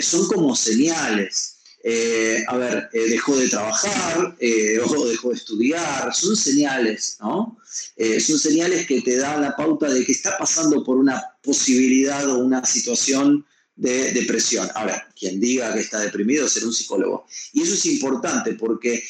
[0.00, 1.59] son como señales.
[1.82, 7.58] Eh, a ver, eh, dejó de trabajar o dejó de estudiar, son señales, ¿no?
[7.96, 12.38] son señales que te dan la pauta de que está pasando por una posibilidad o
[12.38, 14.68] una situación de depresión.
[14.74, 17.26] Ahora, quien diga que está deprimido será un psicólogo.
[17.52, 19.02] Y eso es importante porque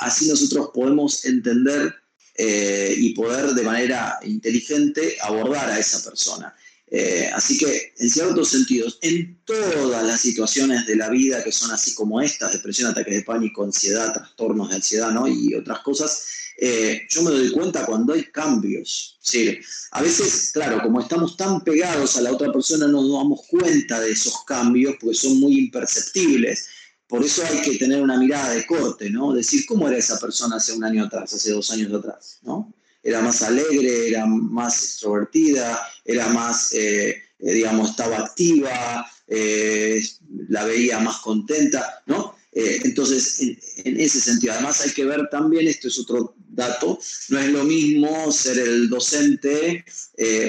[0.00, 1.94] así nosotros podemos entender
[2.38, 6.54] y poder de manera inteligente abordar a esa persona.
[6.92, 11.70] Eh, así que, en ciertos sentidos, en todas las situaciones de la vida que son
[11.70, 15.28] así como estas, depresión, ataques de pánico, ansiedad, trastornos de ansiedad ¿no?
[15.28, 16.26] y otras cosas,
[16.58, 19.18] eh, yo me doy cuenta cuando hay cambios.
[19.20, 19.56] ¿sí?
[19.92, 24.00] A veces, claro, como estamos tan pegados a la otra persona, no nos damos cuenta
[24.00, 26.68] de esos cambios porque son muy imperceptibles.
[27.06, 29.32] Por eso hay que tener una mirada de corte, ¿no?
[29.32, 32.38] Decir, ¿cómo era esa persona hace un año atrás, hace dos años atrás?
[32.42, 32.72] ¿no?
[33.02, 40.02] Era más alegre, era más extrovertida, era más, eh, eh, digamos, estaba activa, eh,
[40.48, 42.38] la veía más contenta, ¿no?
[42.52, 43.40] entonces,
[43.84, 47.62] en, ese sentido, además hay que ver también, esto es otro dato, no es lo
[47.62, 49.84] mismo ser el docente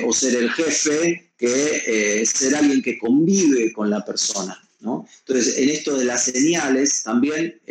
[0.08, 5.08] o ser el jefe que ser alguien que convive con la persona, ¿no?
[5.20, 7.62] Entonces, en esto de las señales, también,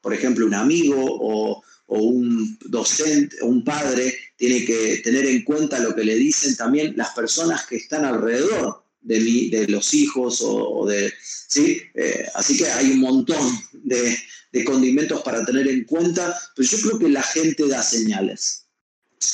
[0.00, 5.42] por ejemplo, un amigo o o un docente o un padre tiene que tener en
[5.42, 10.40] cuenta lo que le dicen también las personas que están alrededor de, de los hijos
[10.44, 11.12] o, de...
[11.20, 11.82] ¿sí?
[11.94, 14.16] Eh, así que hay un montón de,
[14.64, 18.66] condimentos para tener en cuenta, pero yo creo que la gente da señales,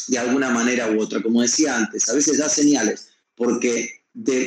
[0.09, 1.23] de alguna manera u otra.
[1.23, 4.03] Como decía antes, a veces da señales porque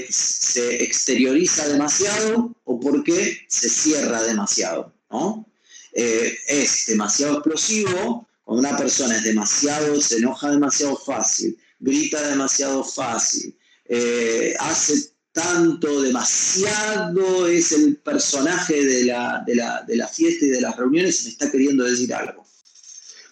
[0.09, 5.48] se exterioriza demasiado o porque se cierra demasiado, ¿no?
[5.93, 12.83] Eh, es demasiado explosivo, cuando una persona es demasiado, se enoja demasiado fácil, grita demasiado
[12.83, 20.61] fácil, eh, hace tanto, demasiado, es el personaje de la, de, la, fiesta y de
[20.61, 22.45] las reuniones me está queriendo decir algo.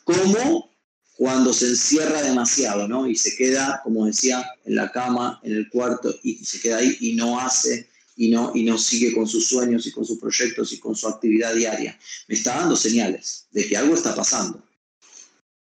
[0.04, 0.72] Como
[1.15, 3.08] cuando se encierra demasiado, ¿no?
[3.08, 6.96] Y se queda, como decía, en la cama, en el cuarto, y se queda ahí
[7.00, 10.74] y no hace y no, y no sigue con sus sueños y con sus proyectos
[10.74, 11.98] y con su actividad diaria.
[12.28, 14.64] Me está dando señales de que algo está pasando.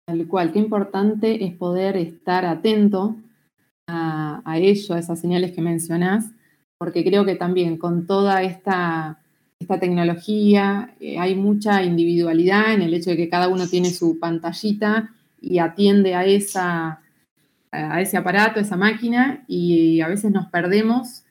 [0.06, 3.16] Tal cual, qué importante es poder estar atento
[3.88, 6.26] a, a ello, a esas señales que mencionás,
[6.78, 9.18] porque creo que también con toda esta,
[9.58, 14.18] esta tecnología eh, hay mucha individualidad en el hecho de que cada uno tiene su
[14.18, 17.00] pantallita y atiende a, esa,
[17.70, 21.23] a ese aparato, a esa máquina, y a veces nos perdemos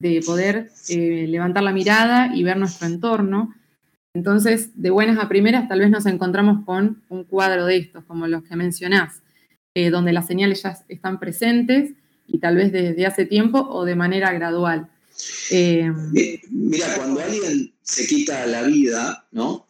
[0.00, 3.54] de poder eh, levantar la mirada y ver nuestro entorno.
[4.14, 8.26] Entonces, de buenas a primeras, tal vez nos encontramos con un cuadro de estos, como
[8.26, 9.20] los que mencionás,
[9.74, 11.92] eh, donde las señales ya están presentes
[12.26, 14.88] y tal vez desde hace tiempo o de manera gradual.
[15.50, 15.92] Eh,
[16.50, 19.66] mira, cuando alguien se quita la vida, ¿no?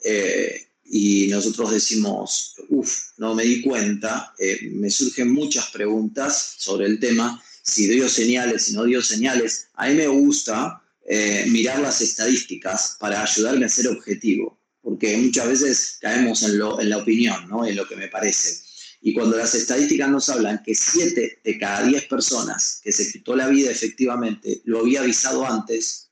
[0.92, 4.34] y nosotros decimos, uff, no me di cuenta,
[4.72, 9.68] me surgen muchas preguntas sobre el tema si dio señales, si no dio señales.
[9.74, 15.48] A mí me gusta eh, mirar las estadísticas para ayudarme a ser objetivo, porque muchas
[15.48, 17.64] veces caemos en, lo, en la opinión, ¿no?
[17.66, 18.62] en lo que me parece.
[19.02, 23.34] Y cuando las estadísticas nos hablan que 7 de cada 10 personas que se quitó
[23.34, 26.10] la vida efectivamente lo había avisado antes,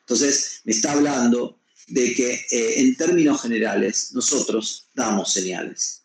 [0.00, 5.98] entonces me está hablando de que eh, en términos generales nosotros damos señales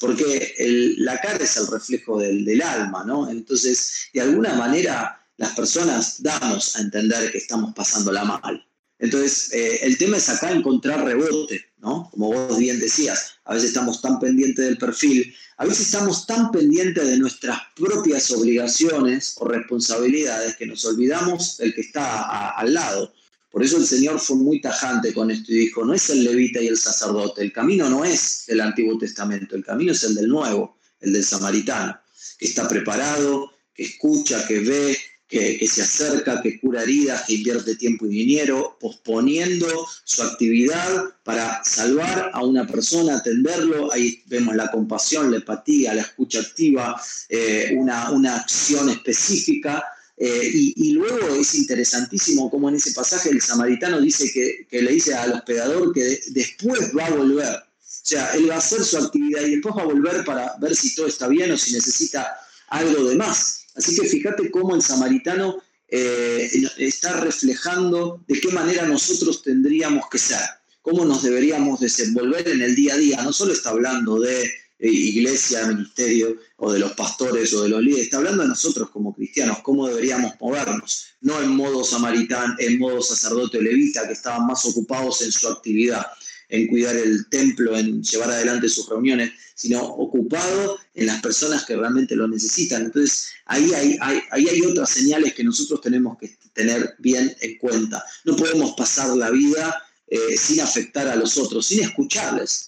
[0.00, 0.54] porque
[0.98, 3.30] la cara es el reflejo del, alma, ¿no?
[3.30, 8.64] Entonces, de alguna manera, las personas damos a entender que estamos pasándola mal.
[8.98, 12.08] Entonces, eh, el tema es acá encontrar rebote, ¿no?
[12.10, 16.50] Como vos bien decías, a veces estamos tan pendientes del perfil, a veces estamos tan
[16.50, 23.12] pendientes de nuestras propias obligaciones o responsabilidades que nos olvidamos del que está al lado.
[23.58, 26.62] Por eso el Señor fue muy tajante con esto y dijo, no es el levita
[26.62, 30.28] y el sacerdote, el camino no es el Antiguo Testamento, el camino es el del
[30.28, 31.98] Nuevo, el del samaritano,
[32.38, 37.74] que está preparado, que escucha, que ve, que, se acerca, que cura heridas, que invierte
[37.74, 39.66] tiempo y dinero, posponiendo
[40.04, 43.92] su actividad para salvar a una persona, atenderlo.
[43.92, 49.84] Ahí vemos la compasión, la empatía, la escucha activa, eh, una, una acción específica
[50.20, 55.14] eh, y, luego es interesantísimo como en ese pasaje el samaritano dice que, le dice
[55.14, 57.54] al hospedador que después va a volver.
[57.54, 60.74] O sea, él va a hacer su actividad y después va a volver para ver
[60.74, 62.36] si todo está bien o si necesita
[62.68, 63.66] algo de más.
[63.76, 70.18] Así que fíjate cómo el samaritano eh, está reflejando de qué manera nosotros tendríamos que
[70.18, 70.40] ser,
[70.82, 73.22] cómo nos deberíamos desenvolver en el día a día.
[73.22, 78.04] No solo está hablando de iglesia, ministerio, o de los pastores o de los líderes,
[78.04, 83.02] está hablando de nosotros como cristianos, cómo deberíamos movernos, no en modo samaritán, en modo
[83.02, 86.06] sacerdote o levita, que estaban más ocupados en su actividad,
[86.48, 91.76] en cuidar el templo, en llevar adelante sus reuniones, sino ocupado en las personas que
[91.76, 92.86] realmente lo necesitan.
[92.86, 93.98] Entonces, ahí hay,
[94.30, 98.02] ahí hay otras señales que nosotros tenemos que tener bien en cuenta.
[98.24, 102.67] No podemos pasar la vida eh, sin afectar a los otros, sin escucharles.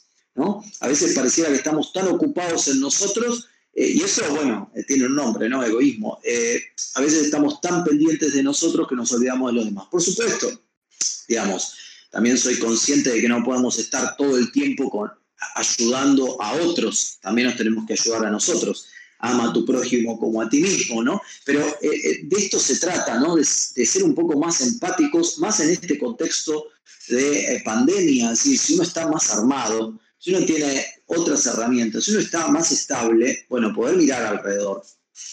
[0.81, 5.07] A veces pareciera que estamos tan ocupados en nosotros, eh, y eso, bueno, eh, tiene
[5.07, 5.63] un nombre, ¿no?
[5.63, 6.21] Egoísmo.
[6.25, 6.61] Eh,
[6.95, 9.87] a veces estamos tan pendientes de nosotros que nos olvidamos de los demás.
[9.91, 10.63] Por supuesto,
[11.29, 11.75] digamos,
[12.11, 15.11] también soy consciente de que no podemos estar todo el tiempo con,
[15.55, 18.89] ayudando a otros, también nos tenemos que ayudar a nosotros.
[19.23, 21.21] Ama a tu prójimo como a ti mismo, ¿no?
[21.45, 23.37] Pero de esto se trata, ¿no?
[23.37, 26.69] De, de, ser un poco más empáticos, más en este contexto
[27.09, 32.21] de pandemia, es si uno está más armado, si uno tiene otras herramientas, si uno
[32.21, 34.83] está más estable, bueno, poder mirar alrededor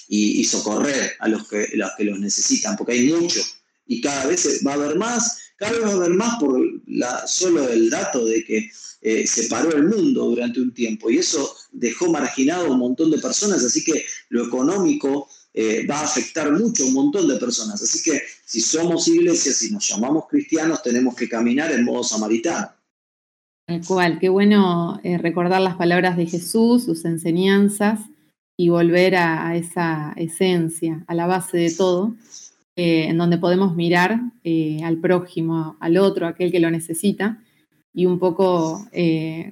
[0.08, 3.42] y, socorrer a los que, los que los necesitan, porque hay mucho
[3.86, 7.28] y cada vez va a haber más, cada vez va a haber más por la,
[7.28, 8.72] solo el dato de que
[9.02, 13.12] eh, se paró el mundo durante un tiempo y eso dejó marginado a un montón
[13.12, 17.36] de personas, así que lo económico eh, va a afectar mucho a un montón de
[17.38, 17.82] personas.
[17.82, 22.77] Así que si somos iglesias, si nos llamamos cristianos, tenemos que caminar en modo samaritano.
[23.68, 28.00] Tal cual, qué bueno eh, recordar las palabras de Jesús, sus enseñanzas
[28.56, 32.16] y volver a, esa esencia, a la base de todo,
[32.78, 37.44] eh, en donde podemos mirar eh, al prójimo, al otro, aquel que lo necesita,
[37.94, 38.88] y un poco,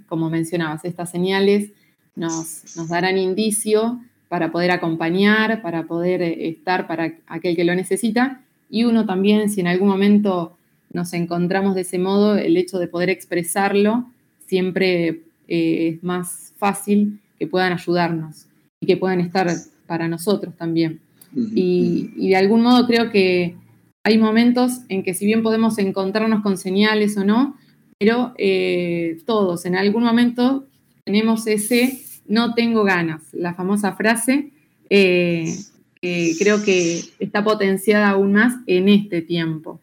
[0.07, 1.71] como mencionabas, estas señales
[2.15, 3.99] nos, nos darán indicio
[4.29, 9.59] para poder acompañar, para poder estar para aquel que lo necesita, y uno también, si
[9.59, 10.57] en algún momento
[10.95, 14.09] nos encontramos de ese modo, el hecho de poder expresarlo
[14.47, 18.47] siempre eh, es más fácil que puedan ayudarnos
[18.79, 19.47] y que puedan estar
[19.85, 21.01] para nosotros también.
[21.35, 23.55] y, de algún modo creo que
[24.03, 27.57] hay momentos en que si bien podemos encontrarnos con señales o no,
[27.99, 30.65] pero eh, todos en algún momento
[31.03, 34.51] tenemos ese no tengo ganas, la famosa frase
[34.89, 35.53] eh,
[36.01, 39.81] que creo que está potenciada aún más en este tiempo.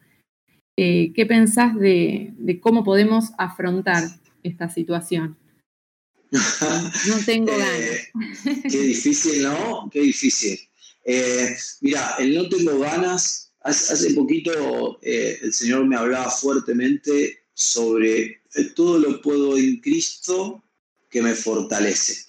[0.75, 4.03] Eh, ¿qué pensás de, cómo podemos afrontar
[4.43, 5.37] esta situación?
[7.07, 8.63] No tengo eh, ganas.
[8.71, 9.87] qué difícil, ¿no?
[9.91, 10.59] Qué difícil.
[11.05, 18.41] Eh, mira, el no tengo ganas hace, poquito eh, el Señor me hablaba fuertemente sobre
[18.75, 20.63] todo lo puedo en Cristo
[21.09, 22.25] que me fortalece.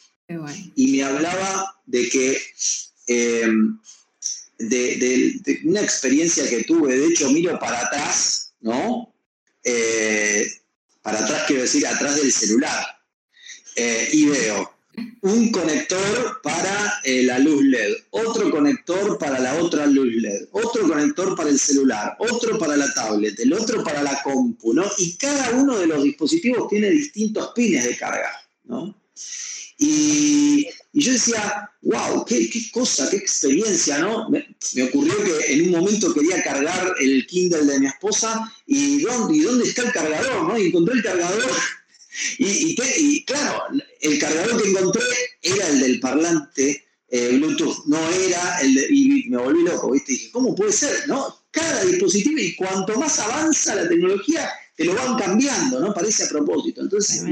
[0.74, 2.38] Y me hablaba de que
[4.68, 9.14] de, una experiencia que tuve, de hecho miro para atrás, ¿no?
[9.62, 10.46] Eh,
[11.02, 12.84] para atrás quiero decir atrás del celular,
[14.12, 14.74] y veo
[15.22, 20.86] un conector para eh, la luz LED, otro conector para la otra luz LED, otro
[20.86, 24.84] conector para el celular, otro para la tablet, el otro para la compu, ¿no?
[24.98, 28.30] Y cada uno de los dispositivos tiene distintos pines de carga,
[28.64, 28.94] ¿no?
[29.78, 30.68] Y,
[31.00, 34.28] yo decía, wow, qué, cosa, qué experiencia, ¿no?
[34.30, 34.46] Me,
[34.84, 39.40] ocurrió que en un momento quería cargar el Kindle de mi esposa y ¿dónde, y
[39.40, 40.44] dónde está el cargador?
[40.44, 40.58] ¿no?
[40.58, 41.50] Y encontré el cargador
[42.38, 43.64] y, claro,
[44.00, 45.02] el cargador que encontré
[45.42, 50.12] era el del parlante eh, Bluetooth, no era el de, y me volví loco, ¿viste?
[50.12, 51.08] dije, ¿cómo puede ser?
[51.08, 51.42] ¿No?
[51.50, 55.94] Cada dispositivo, y cuanto más avanza la tecnología, te lo van cambiando, ¿no?
[55.94, 56.80] Parece a propósito.
[56.80, 57.22] Entonces,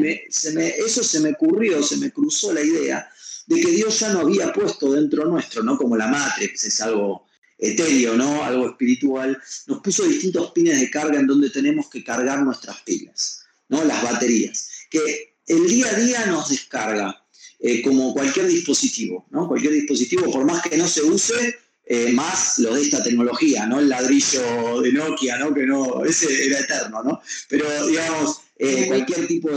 [0.87, 3.09] eso se me ocurrió, se me cruzó la idea
[3.54, 5.76] de que Dios ya no había puesto dentro nuestro, ¿no?
[5.76, 7.26] Como la Matrix, es algo
[7.58, 8.42] etéreo, ¿no?
[8.44, 13.42] Algo espiritual, nos puso distintos pines de carga en donde tenemos que cargar nuestras pilas.
[13.72, 13.82] ¿no?
[13.84, 17.24] las baterías, que el día a día nos descarga,
[17.58, 19.48] eh, como cualquier dispositivo, ¿no?
[19.48, 23.80] cualquier dispositivo, por más que no se use, eh, más lo de esta tecnología, ¿no?
[23.80, 25.52] El ladrillo de Nokia, ¿no?
[25.52, 27.20] Que no, ese era eterno, ¿no?
[27.48, 29.50] Pero, digamos, eh, cualquier tipo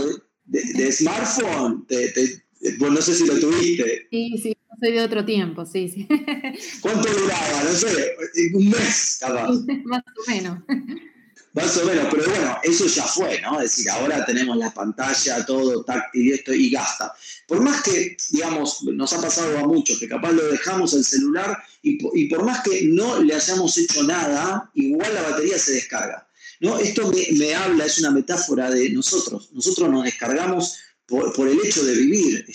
[0.44, 1.86] de, smartphone,
[2.80, 4.08] no sé si lo tuviste.
[4.10, 6.08] Sí, sí, soy de otro tiempo, sí, sí.
[6.82, 7.64] ¿Cuánto duraba?
[7.64, 8.16] No sé,
[8.54, 9.52] un mes, capaz.
[9.86, 10.60] Más o menos.
[11.56, 13.62] Más o menos, pero bueno, eso ya fue, ¿no?
[13.62, 17.14] Es decir, ahora tenemos la pantalla, todo táctil y esto, y gasta.
[17.48, 21.58] Por más que, digamos, nos ha pasado a muchos, que capaz lo dejamos el celular
[21.82, 26.28] y, por más que no le hayamos hecho nada, igual la batería se descarga.
[26.60, 26.78] ¿no?
[26.78, 29.50] Esto me, habla, es una metáfora de nosotros.
[29.54, 32.46] Nosotros nos descargamos por, el hecho de vivir.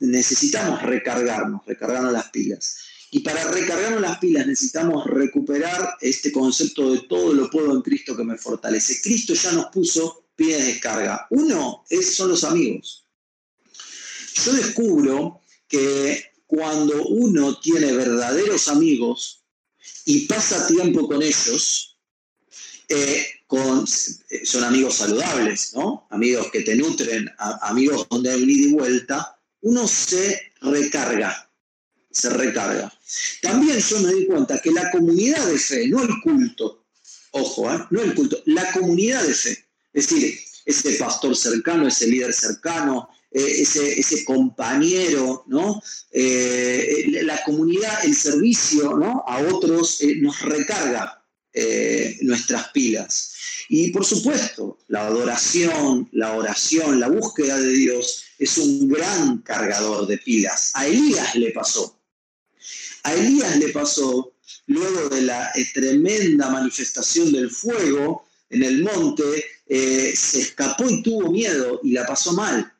[0.00, 2.78] Necesitamos recargarnos, recargarnos las pilas.
[3.10, 8.16] Y para recargarnos las pilas necesitamos recuperar este concepto de todo lo puedo en Cristo
[8.16, 9.00] que me fortalece.
[9.02, 11.26] Cristo ya nos puso pies de descarga.
[11.30, 13.04] Uno son los amigos.
[14.44, 19.44] Yo descubro que cuando uno tiene verdaderos amigos
[20.04, 21.93] y pasa tiempo con ellos,
[22.88, 23.84] eh, con,
[24.30, 26.06] eh, son amigos saludables, ¿no?
[26.10, 27.30] Amigos que te nutren,
[27.62, 31.40] amigos donde hay un ida y vuelta, uno se recarga
[32.10, 32.92] se recarga.
[33.42, 36.86] También yo me di cuenta que la comunidad de fe, no el culto,
[37.32, 37.84] ojo, ¿eh?
[37.90, 43.08] no el culto, la comunidad de fe, es decir, ese pastor cercano, ese líder cercano,
[43.32, 45.82] ese, compañero, ¿no?
[46.12, 49.24] La comunidad, el servicio ¿no?
[49.26, 51.23] a otros nos recarga
[52.22, 53.34] nuestras pilas.
[53.68, 60.06] Y por supuesto, la adoración, la oración, la búsqueda de Dios es un gran cargador
[60.06, 60.72] de pilas.
[60.74, 61.98] A Elías le pasó.
[63.04, 64.34] A Elías le pasó,
[64.66, 71.02] luego de la eh, tremenda manifestación del fuego en el monte, eh, se escapó y
[71.02, 72.72] tuvo miedo y la pasó mal.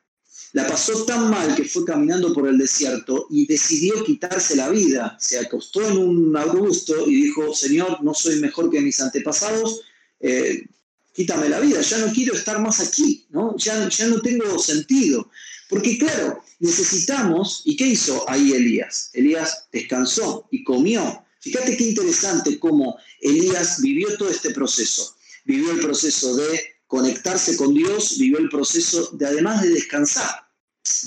[0.55, 5.17] La pasó tan mal que fue caminando por el desierto y decidió quitarse la vida.
[5.19, 9.81] Se acostó en un arbusto y dijo, Señor, no soy mejor que mis antepasados,
[10.21, 10.65] eh,
[11.11, 13.57] quítame la vida, ya no quiero estar más aquí, ¿no?
[13.57, 15.29] Ya, ya no tengo sentido.
[15.67, 19.09] Porque claro, necesitamos, ¿y qué hizo ahí Elías?
[19.11, 21.25] Elías descansó y comió.
[21.41, 25.17] Fíjate qué interesante cómo Elías vivió todo este proceso.
[25.43, 30.44] Vivió el proceso de conectarse con Dios, vivió el proceso de además de descansar.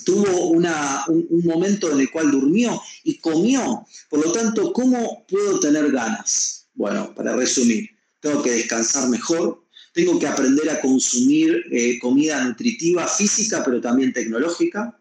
[0.04, 3.86] Tuvo una, un, momento en el cual durmió y comió.
[4.08, 6.66] Por lo tanto, ¿cómo puedo tener ganas?
[6.74, 13.06] Bueno, para resumir, tengo que descansar mejor, tengo que aprender a consumir eh, comida nutritiva
[13.06, 15.00] física, pero también tecnológica.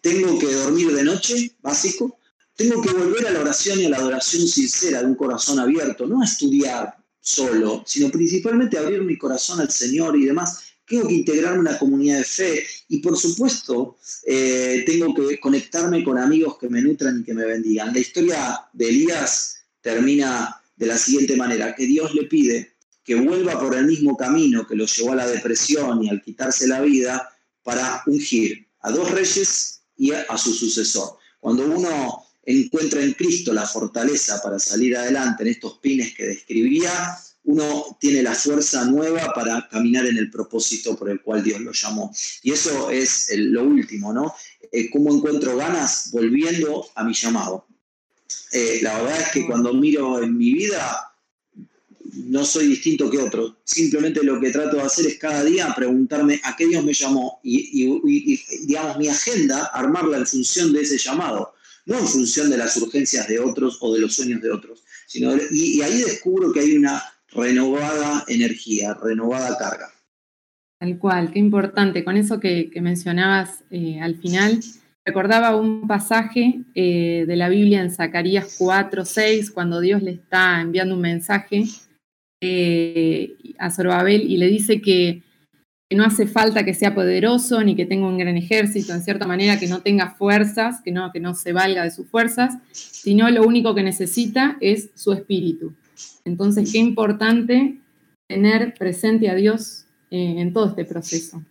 [0.00, 2.18] Tengo que dormir de noche, básico.
[2.56, 6.06] Tengo que volver a la oración y a la adoración sincera de un corazón abierto,
[6.06, 10.69] no a estudiar solo, sino principalmente abrir mi corazón al Señor y demás.
[10.90, 16.02] Tengo que integrarme en una comunidad de fe y por supuesto eh, tengo que conectarme
[16.02, 17.92] con amigos que me nutran y que me bendigan.
[17.92, 22.74] La historia de Elías termina de la siguiente manera, que Dios le pide
[23.04, 26.66] que vuelva por el mismo camino que lo llevó a la depresión y al quitarse
[26.66, 27.28] la vida
[27.62, 31.18] para ungir a dos reyes y a, su sucesor.
[31.38, 37.16] Cuando uno encuentra en Cristo la fortaleza para salir adelante en estos pines que describía,
[37.50, 41.72] uno tiene la fuerza nueva para caminar en el propósito por el cual Dios lo
[41.72, 42.14] llamó.
[42.42, 44.34] Y eso es lo último, ¿no?
[44.70, 47.66] Eh, ¿Cómo encuentro ganas volviendo a mi llamado?
[48.52, 51.10] Eh, la verdad es que cuando miro en mi vida,
[52.12, 53.56] no soy distinto que otro.
[53.64, 57.40] Simplemente lo que trato de hacer es cada día preguntarme a qué Dios me llamó
[57.42, 61.54] y, digamos, mi agenda, armarla en función de ese llamado,
[61.86, 64.82] no en función de las urgencias de otros o de los sueños de otros.
[65.06, 69.90] Sino y, ahí descubro que hay una renovada energía, renovada carga.
[70.80, 72.04] Tal cual, qué importante.
[72.04, 74.60] Con eso que, mencionabas eh, al final,
[75.04, 80.60] recordaba un pasaje eh, de la Biblia en Zacarías 4, 6, cuando Dios le está
[80.60, 81.64] enviando un mensaje
[82.42, 85.22] eh, a Zorobabel y le dice que,
[85.92, 89.58] no hace falta que sea poderoso ni que tenga un gran ejército, en cierta manera
[89.58, 93.42] que no tenga fuerzas, que no, que no se valga de sus fuerzas, sino lo
[93.42, 95.74] único que necesita es su espíritu.
[96.24, 97.80] Entonces, qué importante
[98.28, 101.44] tener presente a Dios eh, en todo este proceso.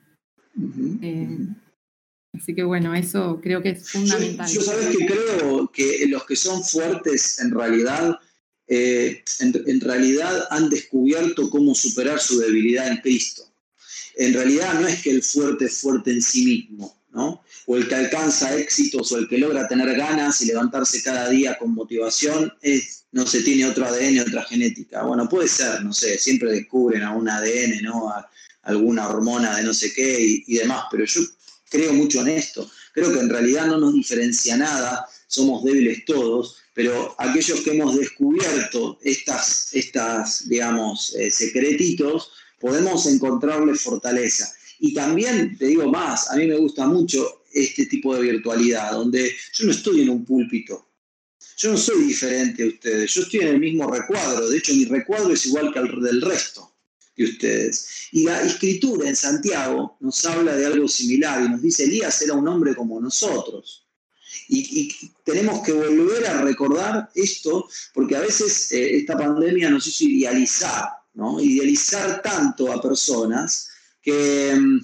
[2.33, 4.47] Así que bueno, eso creo que es fundamental.
[4.47, 8.17] Yo, sabes que creo que los que son fuertes en realidad,
[8.67, 13.43] eh, en, realidad han descubierto cómo superar su debilidad en Cristo.
[14.15, 17.95] En realidad no es que el fuerte es fuerte en sí mismo, O el que
[17.95, 23.05] alcanza éxitos o el que logra tener ganas y levantarse cada día con motivación, es,
[23.11, 25.03] no se tiene otro ADN, otra genética.
[25.03, 28.13] Bueno, puede ser, no sé, siempre descubren a un ADN, ¿no?
[28.63, 31.21] Alguna hormona de no sé qué y, y demás, pero yo
[31.69, 32.69] creo mucho en esto.
[32.93, 37.97] Creo que en realidad no nos diferencia nada, somos débiles todos, pero aquellos que hemos
[37.97, 44.51] descubierto estas, estas digamos, eh, secretitos, podemos encontrarle fortaleza.
[44.79, 49.31] Y también, te digo más, a mí me gusta mucho este tipo de virtualidad, donde
[49.53, 50.87] yo no estoy en un púlpito,
[51.57, 54.85] yo no soy diferente a ustedes, yo estoy en el mismo recuadro, de hecho mi
[54.85, 56.69] recuadro es igual que el del resto
[57.23, 58.07] ustedes.
[58.11, 62.33] Y la escritura en Santiago nos habla de algo similar y nos dice, Elías era
[62.33, 63.85] un hombre como nosotros.
[64.47, 70.05] Y, tenemos que volver a recordar esto, porque a veces eh, esta pandemia nos hizo
[70.05, 71.39] idealizar, ¿no?
[71.39, 73.68] Idealizar tanto a personas
[74.01, 74.79] que, mm,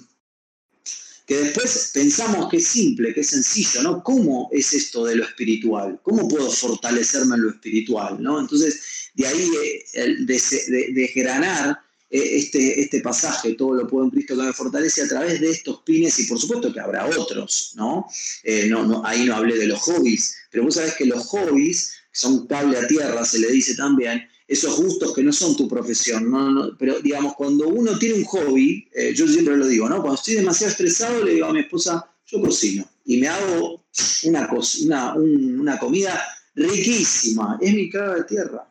[1.26, 4.02] que después pensamos que es simple, que es sencillo, ¿no?
[4.02, 5.98] ¿Cómo es esto de lo espiritual?
[6.02, 8.22] ¿Cómo puedo fortalecerme en lo espiritual?
[8.22, 8.38] ¿no?
[8.40, 9.50] Entonces, de ahí
[9.94, 15.02] eh, de, desgranar eh, este, este pasaje, todo lo puedo en Cristo que me fortalece,
[15.02, 18.06] a través de estos pines, y por supuesto que habrá otros, ¿no?
[18.44, 21.92] Eh, no, no ahí no hablé de los hobbies, pero vos sabés que los hobbies
[22.12, 26.30] son cable a tierra, se le dice también, esos gustos que no son tu profesión,
[26.30, 26.76] ¿no?
[26.78, 29.96] pero digamos, cuando uno tiene un hobby, eh, yo siempre lo digo, ¿no?
[29.96, 33.84] Cuando estoy demasiado estresado, le digo a mi esposa, yo cocino y me hago
[34.24, 34.50] una,
[34.82, 36.20] una, una comida
[36.54, 38.68] riquísima, es mi cara de tierra.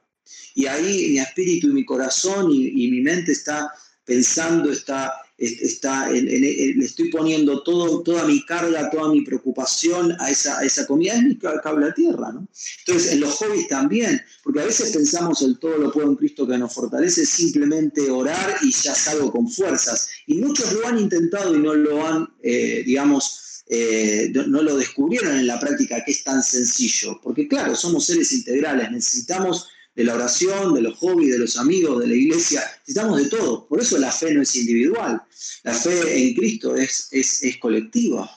[0.54, 3.72] Y ahí mi espíritu y mi corazón y, mi mente está
[4.04, 10.64] pensando, está, está le estoy poniendo todo, toda mi carga, toda mi preocupación a esa,
[10.64, 11.16] esa comida.
[11.16, 12.48] Es mi cable a tierra, ¿no?
[12.80, 16.48] Entonces, en los hobbies también, porque a veces pensamos el todo lo puedo en Cristo
[16.48, 20.10] que nos fortalece, simplemente orar y ya salgo con fuerzas.
[20.28, 25.38] Y muchos lo han intentado y no lo han, eh, digamos, eh, no lo descubrieron
[25.38, 27.20] en la práctica que es tan sencillo.
[27.22, 32.02] Porque claro, somos seres integrales, necesitamos de la oración, de los hobbies, de los amigos,
[32.02, 33.68] de la iglesia, necesitamos de todo.
[33.68, 35.22] Por eso la fe no es individual,
[35.64, 38.30] la fe en Cristo es, es, colectiva.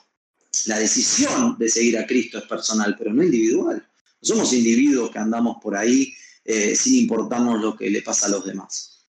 [0.65, 3.85] La decisión de seguir a Cristo es personal, pero no individual.
[4.21, 6.13] No somos individuos que andamos por ahí
[6.45, 9.05] eh, sin importarnos lo que le pasa a los demás.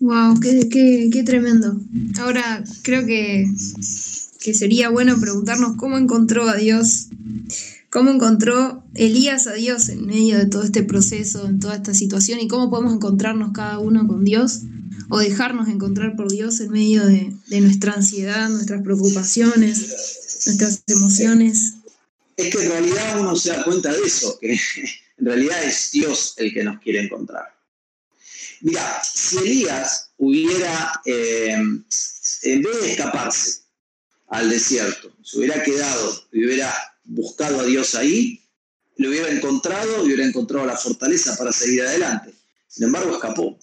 [0.00, 0.68] Wow, qué,
[1.12, 1.80] qué, tremendo.
[2.18, 3.46] Ahora creo que,
[4.40, 7.08] que sería bueno preguntarnos cómo encontró a Dios
[7.94, 12.40] ¿Cómo encontró Elías a Dios en medio de todo este proceso, en toda esta situación?
[12.40, 14.62] ¿Y cómo podemos encontrarnos cada uno con Dios?
[15.10, 21.74] ¿O dejarnos encontrar por Dios en medio de, nuestra ansiedad, nuestras preocupaciones, nuestras emociones?
[22.36, 24.54] Es que en realidad uno se da cuenta de eso, que
[25.18, 27.44] en realidad es Dios el que nos quiere encontrar.
[28.62, 33.60] Mira, si Elías hubiera, eh, en vez de escaparse
[34.26, 36.74] al desierto, se hubiera quedado y hubiera
[37.04, 38.40] buscado a Dios ahí,
[38.96, 42.32] lo hubiera encontrado y hubiera encontrado la fortaleza para seguir adelante.
[42.68, 43.56] Sin embargo, escapó.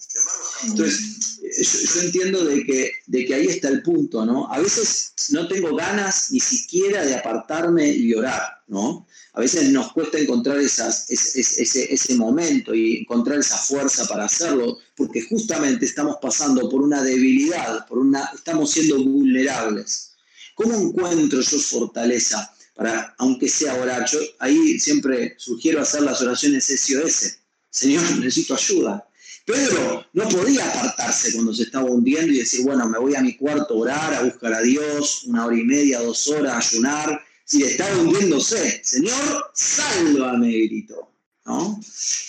[0.64, 1.62] Entonces, eh,
[1.94, 4.50] yo, entiendo de que, de que ahí está el punto, ¿no?
[4.50, 9.06] A veces no tengo ganas ni siquiera de apartarme y orar, ¿no?
[9.34, 14.78] A veces nos cuesta encontrar esas, ese, ese, momento y encontrar esa fuerza para hacerlo,
[14.96, 20.12] porque justamente estamos pasando por una debilidad, por una, estamos siendo vulnerables.
[20.54, 22.50] ¿Cómo encuentro yo fortaleza?
[22.74, 24.08] Para, aunque sea orar.
[24.38, 27.38] Ahí siempre sugiero hacer las oraciones SOS.
[27.70, 29.06] Señor, necesito ayuda.
[29.44, 33.36] Pedro no podía apartarse cuando se estaba hundiendo y decir, bueno, me voy a mi
[33.36, 37.20] cuarto a orar, a buscar a Dios, una hora y media, dos horas, a ayunar.
[37.44, 41.08] Si estaba hundiéndose, Señor, sálvame, gritó.
[41.44, 41.80] ¿no?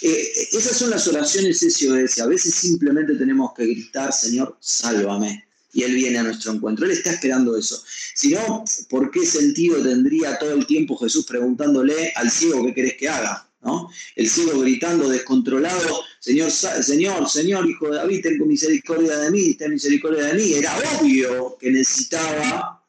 [0.02, 2.20] Eh, esas son las oraciones SOS.
[2.20, 5.46] A veces simplemente tenemos que gritar, Señor, sálvame.
[5.74, 6.86] Y Él viene a nuestro encuentro.
[6.86, 7.84] Él está esperando eso.
[8.16, 12.94] Si no, ¿por qué sentido tendría todo el tiempo Jesús preguntándole al ciego qué querés
[12.96, 13.50] que haga?
[13.62, 13.90] ¿no?
[14.16, 19.74] El ciego gritando descontrolado, Señor, Señor, Señor, Hijo de David, ten misericordia de mí, ten
[19.74, 20.54] misericordia de mí.
[20.54, 22.86] Era obvio que necesitaba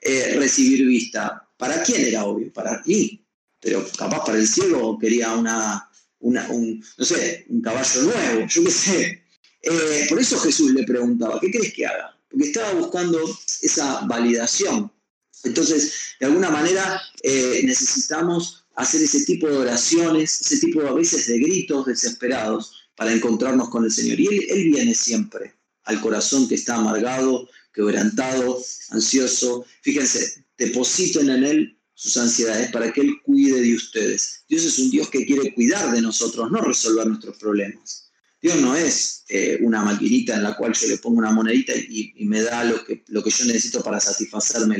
[0.00, 1.48] eh, recibir vista.
[1.56, 2.52] ¿Para quién era obvio?
[2.52, 3.24] Para mí
[3.60, 8.70] pero capaz para el ciego quería una, un, no sé, un caballo nuevo, yo qué
[8.70, 9.24] sé.
[9.62, 12.16] Eh, por eso Jesús le preguntaba, ¿qué crees que haga?
[12.28, 13.18] Porque estaba buscando
[13.62, 14.92] esa validación.
[15.44, 21.26] Entonces, de alguna manera eh, necesitamos hacer ese tipo de oraciones, ese tipo a veces
[21.26, 24.20] de gritos desesperados para encontrarnos con el Señor.
[24.20, 25.54] Y Él, él viene siempre
[25.84, 29.64] al corazón que está amargado, quebrantado, ansioso.
[29.82, 34.44] Fíjense, depositen en Él sus ansiedades para que Él cuide de ustedes.
[34.48, 38.07] Dios es un Dios que quiere cuidar de nosotros, no resolver nuestros problemas.
[38.40, 42.12] Dios no es eh, una maquinita en la cual yo le pongo una monedita y,
[42.20, 44.78] me da lo que, lo que yo necesito para satisfacerme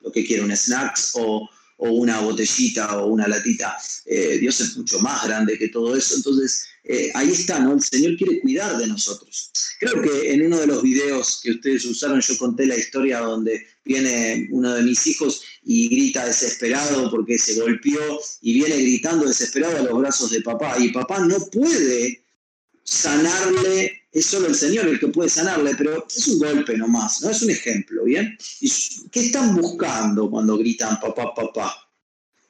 [0.00, 1.48] lo que quiero, un snacks o,
[1.78, 3.76] o una botellita o una latita.
[4.04, 6.16] Eh, Dios es mucho más grande que todo eso.
[6.16, 7.74] Entonces, eh, ahí está, ¿no?
[7.74, 9.50] El Señor quiere cuidar de nosotros.
[9.80, 13.66] Creo que en uno de los videos que ustedes usaron, yo conté la historia donde
[13.84, 19.78] viene uno de mis hijos y grita desesperado porque se golpeó y viene gritando desesperado
[19.78, 20.76] a los brazos de papá.
[20.78, 22.25] Y papá no puede
[22.86, 27.30] sanarle, es solo el Señor el que puede sanarle, pero es un golpe nomás, ¿no?
[27.30, 28.38] Es un ejemplo, ¿bien?
[28.60, 28.70] ¿Y
[29.10, 31.74] ¿Qué están buscando cuando gritan papá, papá?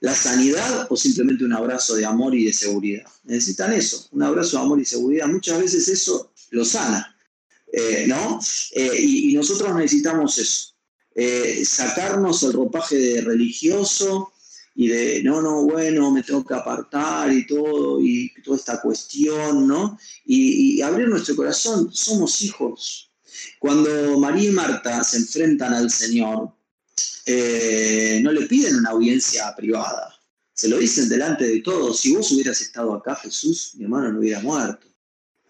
[0.01, 3.07] ¿La sanidad o simplemente un abrazo de amor y de seguridad?
[3.25, 5.27] Necesitan eso, un abrazo de amor y seguridad.
[5.27, 7.17] Muchas veces eso lo sana,
[7.73, 8.39] eh, ¿no?
[8.73, 10.75] Eh, y, nosotros necesitamos eso,
[11.15, 14.33] eh, sacarnos el ropaje de religioso,
[14.79, 19.67] y de, no, no, bueno, me tengo que apartar y todo, y toda esta cuestión,
[19.67, 19.99] ¿no?
[20.27, 23.11] Y, abrir nuestro corazón, somos hijos.
[23.59, 26.51] Cuando María y Marta se enfrentan al Señor,
[27.25, 30.15] eh, no le piden una audiencia privada,
[30.53, 34.21] se lo dicen delante de todos, si vos hubieras estado acá, Jesús, mi hermano no
[34.21, 34.87] hubiera muerto.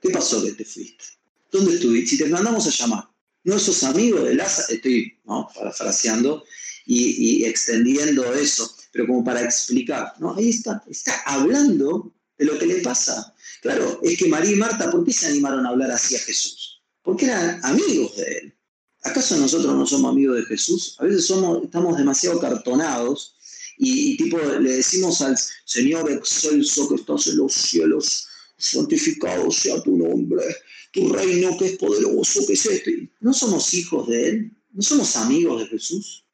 [0.00, 1.04] ¿Qué pasó que te fuiste?
[1.50, 2.10] ¿Dónde estuviste?
[2.10, 3.08] Si te mandamos a llamar,
[3.42, 4.72] ¿no sos amigo de Lázaro?
[4.72, 5.48] Estoy ¿no?
[5.52, 6.44] parafraseando
[6.86, 10.34] y, y extendiendo eso pero como para explicar, ¿no?
[10.34, 13.34] Ahí está, está hablando de lo que le pasa.
[13.60, 16.82] Claro, es que María y Marta, ¿por qué se animaron a hablar así a Jesús?
[17.02, 18.54] Porque eran amigos de él.
[19.02, 20.96] ¿Acaso nosotros no somos amigos de Jesús?
[20.98, 23.36] A veces somos, estamos demasiado cartonados
[23.76, 25.36] y, tipo le decimos al
[25.66, 28.26] Señor excelso que estás en los cielos,
[28.56, 30.42] santificado sea tu nombre,
[30.90, 33.10] tu reino que es poderoso, que es este.
[33.20, 34.56] ¿No somos hijos de Él?
[34.72, 36.25] ¿No somos amigos de Jesús?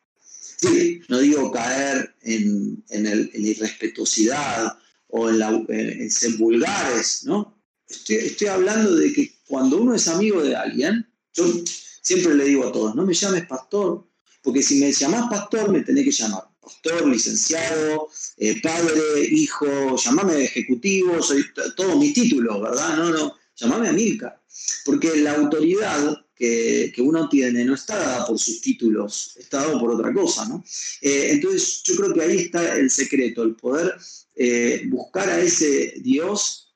[1.09, 7.59] No digo caer en, la irrespetuosidad o en, ser vulgares, ¿no?
[7.89, 11.45] Estoy, hablando de que cuando uno es amigo de alguien, yo
[12.01, 14.09] siempre le digo a todos, no me llames pastor,
[14.43, 18.09] porque si me llamás pastor me tenés que llamar pastor, licenciado,
[18.39, 21.45] eh, padre, hijo, llamame ejecutivo, soy
[21.77, 22.97] todos mis títulos, ¿verdad?
[22.97, 24.41] No, no, llamame a Milka,
[24.85, 29.93] porque la autoridad que, uno tiene no está dada por sus títulos, está dado por
[29.93, 30.65] otra cosa, ¿no?
[31.01, 33.95] Eh, entonces yo creo que ahí está el secreto, el poder
[34.35, 36.75] eh, buscar a ese Dios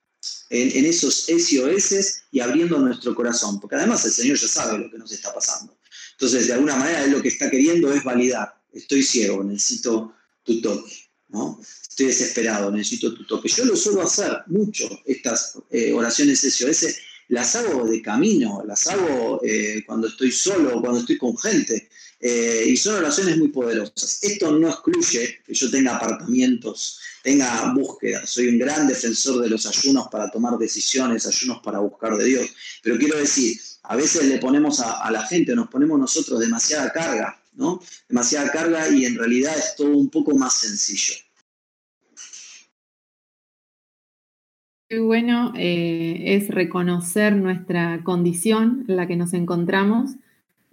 [0.51, 4.99] en, esos SOS y abriendo nuestro corazón, porque además el Señor ya sabe lo que
[4.99, 5.77] nos está pasando.
[6.12, 8.55] Entonces, de alguna manera, Él lo que está queriendo es validar.
[8.73, 10.14] Estoy ciego, necesito
[10.45, 10.93] tu toque,
[11.29, 11.61] ¿no?
[11.83, 13.49] Estoy desesperado, necesito tu toque.
[13.49, 16.87] Yo lo suelo hacer mucho, estas eh, oraciones SOS,
[17.29, 21.89] las hago de camino, las hago eh, cuando estoy solo, cuando estoy con gente,
[22.20, 24.18] eh, y son oraciones muy poderosas.
[24.22, 28.27] Esto no excluye que yo tenga apartamientos, tenga búsqueda.
[28.27, 32.51] Soy un gran defensor de los ayunos para tomar decisiones, ayunos para buscar de Dios.
[32.83, 36.93] Pero quiero decir, a veces le ponemos a, a la gente, nos ponemos nosotros demasiada
[36.93, 37.83] carga, ¿no?
[38.09, 41.14] Demasiada carga y en realidad es todo un poco más sencillo.
[44.89, 50.12] Qué bueno eh, es reconocer nuestra condición en la que nos encontramos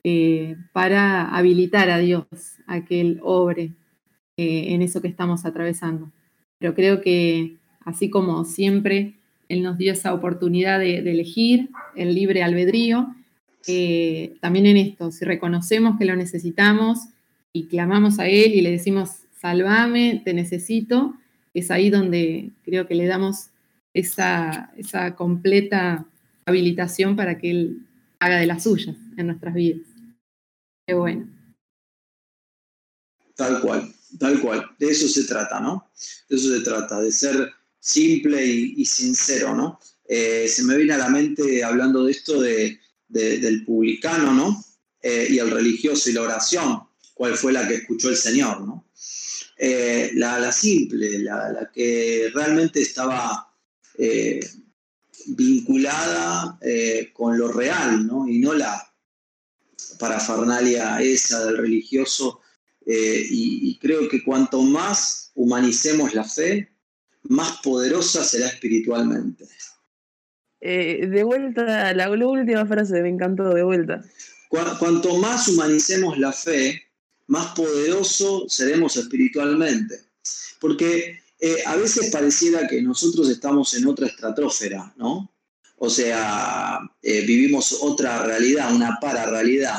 [0.03, 2.26] eh, para habilitar a Dios
[2.68, 3.72] a que Él obre
[4.38, 6.11] eh, en eso que estamos atravesando.
[6.59, 7.55] Pero creo que
[7.86, 9.16] así como siempre
[9.49, 13.16] Él nos dio esa oportunidad de, de elegir el libre albedrío,
[14.41, 16.99] también en esto, si reconocemos que lo necesitamos
[17.51, 21.16] y clamamos a Él y le decimos, salvame, te necesito,
[21.55, 23.53] es ahí donde creo que le damos
[23.94, 26.06] esa, esa completa
[26.46, 27.88] habilitación para que Él
[28.20, 29.82] haga de las suyas en nuestras vidas.
[30.88, 31.28] Qué bueno.
[33.36, 34.70] Tal cual, tal cual.
[34.78, 35.89] De eso se trata, ¿no?
[36.30, 39.80] De eso se trata, de ser simple y, sincero, ¿no?
[40.08, 44.64] Eh, se me viene a la mente hablando de esto del publicano, ¿no?
[45.02, 46.84] Eh, y el religioso y la oración,
[47.14, 48.86] cuál fue la que escuchó el Señor, ¿no?
[49.58, 53.53] Eh, la, simple, la, que realmente estaba
[55.28, 56.60] vinculada
[57.14, 58.28] con lo real, ¿no?
[58.28, 58.91] Y no la
[60.00, 62.41] parafernalia esa del religioso.
[62.86, 66.70] y creo que cuanto más humanicemos la fe,
[67.24, 69.46] más poderosa será espiritualmente.
[70.62, 74.04] Eh, de vuelta, la, última frase me encantó, de vuelta.
[74.50, 76.84] cuanto más humanicemos la fe,
[77.28, 80.00] más poderoso seremos espiritualmente.
[80.60, 85.30] Porque eh, a veces pareciera que nosotros estamos en otra estratosfera, ¿no?
[85.76, 89.78] O sea, eh, vivimos otra realidad, una para realidad.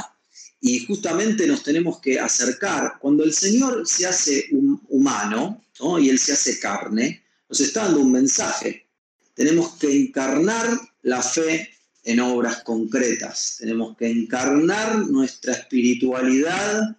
[0.61, 2.99] Y justamente nos tenemos que acercar.
[3.01, 4.51] Cuando el Señor se hace
[4.91, 5.99] humano, ¿no?
[5.99, 8.87] Y Él se hace carne, nos está dando un mensaje.
[9.33, 10.69] Tenemos que encarnar
[11.01, 11.71] la fe
[12.03, 13.57] en obras concretas.
[13.59, 16.95] Tenemos que encarnar nuestra espiritualidad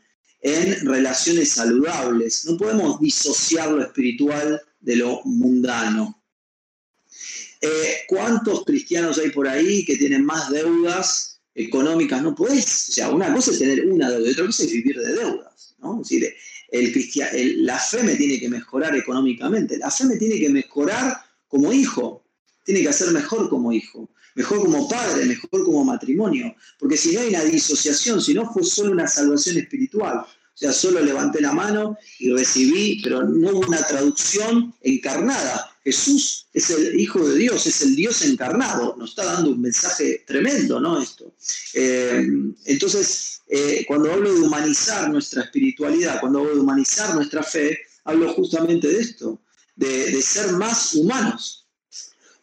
[0.46, 2.46] en relaciones saludables.
[2.46, 6.22] No podemos disociar lo espiritual de lo mundano.
[7.62, 12.22] Eh, ¿Cuántos cristianos hay por ahí que tienen más deudas económicas?
[12.22, 12.90] No podés.
[12.90, 15.76] O sea, una cosa es tener una deuda otra cosa es vivir de deudas.
[15.80, 16.00] ¿no?
[16.00, 16.36] Es decir,
[16.70, 21.74] el, la fe me tiene que mejorar económicamente, la fe me tiene que mejorar como
[21.74, 22.24] hijo,
[22.64, 27.22] tiene que hacer mejor como hijo, mejor como padre, mejor como matrimonio, porque si no
[27.22, 30.26] hay una disociación, si no fue solo una salvación espiritual,
[30.56, 35.70] o sea, solo levanté la mano y recibí, pero no hubo una traducción encarnada.
[35.84, 38.96] Jesús es el Hijo de Dios, es el Dios encarnado.
[38.98, 41.02] Nos está dando un mensaje tremendo, ¿no?
[41.02, 41.34] Esto.
[41.74, 42.26] Eh,
[42.68, 48.34] entonces, eh, cuando hablo de humanizar nuestra espiritualidad, cuando hablo de humanizar nuestra fe, hablo
[48.34, 49.42] justamente de esto,
[49.76, 51.65] de, ser más humanos,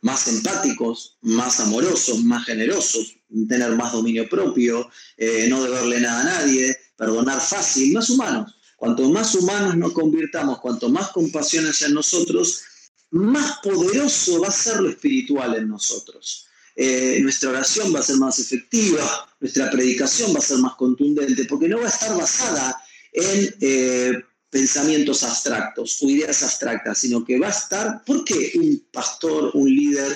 [0.03, 3.16] más empáticos, más amorosos, más generosos,
[3.48, 8.55] tener más dominio propio, eh, no deberle nada a nadie, perdonar fácil, más humanos.
[8.76, 12.62] Cuanto más humanos nos convirtamos, cuanto más compasión en nosotros,
[13.11, 16.46] más poderoso va a ser lo espiritual en nosotros.
[16.74, 21.44] Eh, nuestra oración va a ser más efectiva, nuestra predicación va a ser más contundente,
[21.44, 22.82] porque no va a estar basada
[23.12, 28.86] en eh, pensamientos abstractos o ideas abstractas, sino que va a estar, ¿por qué un
[28.92, 30.14] pastor, un líder,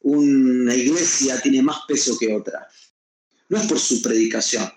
[0.00, 2.66] una iglesia tiene más peso que otra?
[3.50, 4.72] No es por su predicación,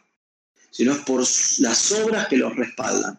[0.70, 3.18] sino es por las obras que los respaldan.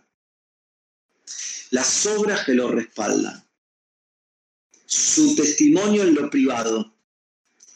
[1.70, 3.42] Las obras que los respaldan.
[4.84, 6.94] Su testimonio en lo privado.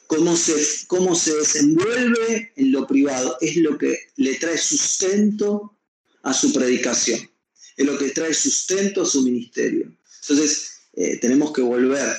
[0.06, 5.78] Cómo se, cómo se desenvuelve en lo privado es lo que le trae sustento
[6.22, 7.31] a su predicación.
[7.76, 9.92] Es lo que trae sustento a su ministerio.
[10.22, 12.16] Entonces, eh, tenemos que volver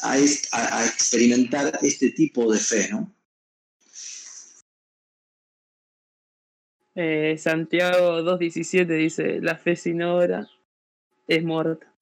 [0.00, 3.14] a, a experimentar este tipo de fe, ¿no?
[6.96, 10.48] Eh, Santiago 2.17 dice, la fe sin obra
[11.26, 11.92] es muerta.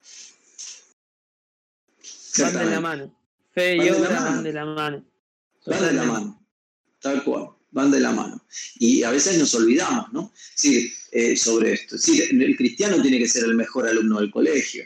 [2.39, 3.15] Van de la mano.
[3.51, 5.05] Fe y obra van de la mano.
[5.65, 6.47] Van de la mano.
[6.99, 7.49] Tal cual.
[7.71, 8.42] Van de la mano.
[8.75, 10.33] Y a veces nos olvidamos, ¿no?
[11.11, 11.95] Eh, sobre esto.
[12.31, 14.83] El cristiano tiene que ser el mejor alumno del colegio.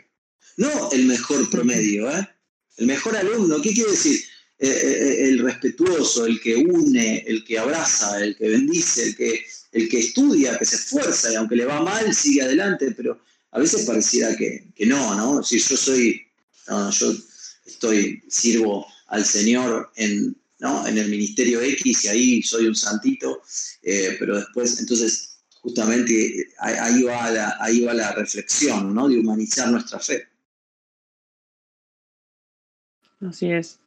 [0.58, 2.28] No el mejor promedio, ¿eh?
[2.78, 4.20] El mejor alumno, ¿qué quiere decir?
[4.60, 9.90] Eh, el respetuoso, el que une, el que abraza, el que bendice, el que el
[9.90, 13.20] que estudia, que se esfuerza y aunque le va mal, sigue adelante, pero
[13.52, 15.44] a veces pareciera que, no, ¿no?
[15.44, 16.22] Si yo soy,
[16.68, 17.16] yo
[17.66, 23.42] estoy, sirvo al Señor en, en el ministerio X y ahí soy un santito,
[23.84, 29.08] eh, pero después, entonces, justamente ahí va la, ahí va la reflexión, ¿no?
[29.08, 30.28] De humanizar nuestra fe.
[33.22, 33.80] Así es.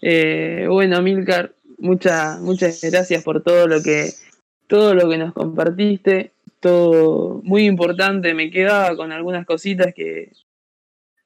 [0.00, 4.12] Eh, bueno, Milcar, muchas muchas gracias por todo lo que
[4.66, 8.34] todo lo que nos compartiste, todo muy importante.
[8.34, 10.32] Me quedaba con algunas cositas que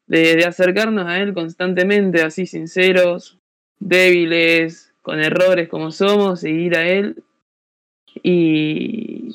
[0.06, 3.38] de, acercarnos a él constantemente, así sinceros,
[3.78, 7.24] débiles, con errores como somos, seguir a él
[8.22, 9.34] y,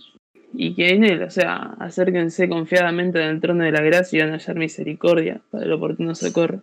[0.54, 4.22] y que en él, o sea, acérquense confiadamente en el trono de la gracia y
[4.22, 6.62] van a hallar misericordia para el oportuno socorro.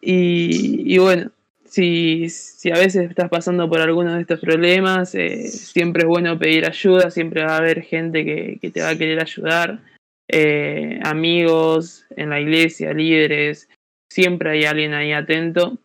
[0.00, 1.32] Y, y bueno,
[1.64, 6.38] si, si, a veces estás pasando por alguno de estos problemas, eh, siempre es bueno
[6.38, 9.80] pedir ayuda, siempre va a haber gente que, te va a querer ayudar,
[10.28, 13.68] eh, amigos en la iglesia, líderes,
[14.08, 15.80] siempre hay alguien ahí atento.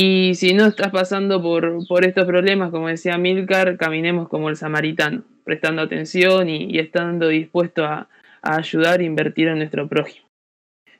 [0.00, 4.56] Y si no estás pasando por, por estos problemas, como decía Milcar, caminemos como el
[4.56, 8.08] samaritano, prestando atención y, estando dispuesto a,
[8.40, 10.28] ayudar e invertir en nuestro prójimo.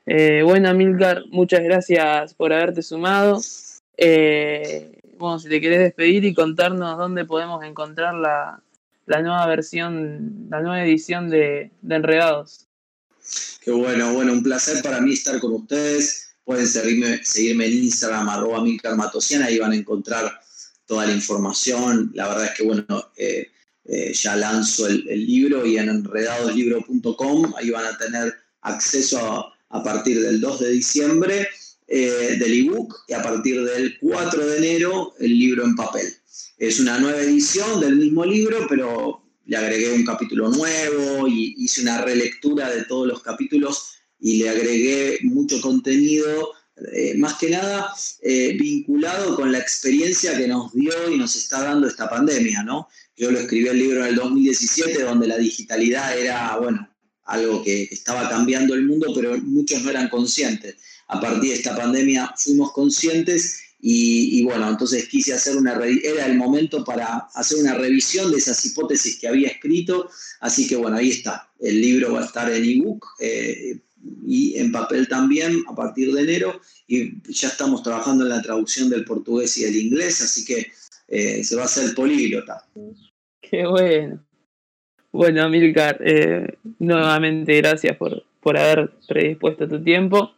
[0.05, 3.39] Eh, bueno, Milcar, muchas gracias por haberte sumado.
[3.95, 8.61] Eh, bueno, si te querés despedir y contarnos dónde podemos encontrar la,
[9.07, 12.67] nueva versión, la nueva edición de, Enredados.
[13.63, 16.28] Qué bueno, bueno, un placer para mí estar con ustedes.
[16.49, 20.41] Pueden seguirme, en Instagram, arroba Milcar Matosiana, ahí van a encontrar
[20.87, 22.09] toda la información.
[22.15, 23.51] La verdad es que, bueno, eh,
[23.85, 30.23] eh, ya lanzo el, libro y en enredadoslibro.com, ahí van a tener acceso a, partir
[30.23, 31.47] del 2 de diciembre
[31.87, 36.07] eh, del ebook y a partir del 4 de enero el libro en papel.
[36.57, 41.83] Es una nueva edición del mismo libro, pero le agregué un capítulo nuevo y hice
[41.83, 46.53] una relectura de todos los capítulos y le agregué mucho contenido,
[46.93, 51.87] eh, más que nada vinculado con la experiencia que nos dio y nos está dando
[51.87, 52.87] esta pandemia, ¿no?
[53.17, 56.89] Yo lo escribí el libro en el 2017, donde la digitalidad era, bueno,
[57.29, 60.75] algo que estaba cambiando el mundo, pero muchos no eran conscientes.
[61.07, 66.37] A partir de esta pandemia fuimos conscientes y, bueno, entonces quise hacer una, era el
[66.37, 70.09] momento para hacer una revisión de esas hipótesis que había escrito,
[70.41, 71.49] así que bueno, ahí está.
[71.59, 73.79] El libro va a estar en ebook eh,
[74.25, 78.89] y en papel también a partir de enero y ya estamos trabajando en la traducción
[78.89, 80.71] del portugués y del inglés, así que
[81.07, 82.65] eh, se va a hacer políglota.
[83.41, 84.23] Qué bueno.
[85.11, 90.31] Bueno, Amilcar, eh, nuevamente gracias por, por haber predispuesto tu tiempo.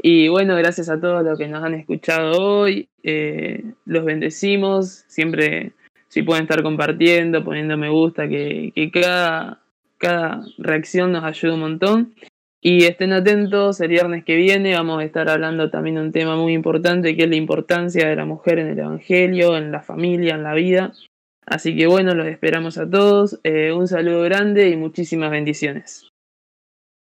[0.00, 2.88] Y bueno, gracias a todos los que nos han escuchado hoy.
[3.02, 5.04] Eh, los bendecimos.
[5.08, 5.72] Siempre,
[6.08, 9.60] si pueden estar compartiendo, poniendo me gusta, que, que cada,
[9.98, 12.14] cada reacción nos ayuda un montón.
[12.60, 16.36] Y estén atentos, el viernes que viene vamos a estar hablando también de un tema
[16.36, 20.34] muy importante, que es la importancia de la mujer en el Evangelio, en la familia,
[20.34, 20.92] en la vida.
[21.46, 23.38] Así que bueno, los esperamos a todos.
[23.44, 26.10] Eh, un saludo grande y muchísimas bendiciones.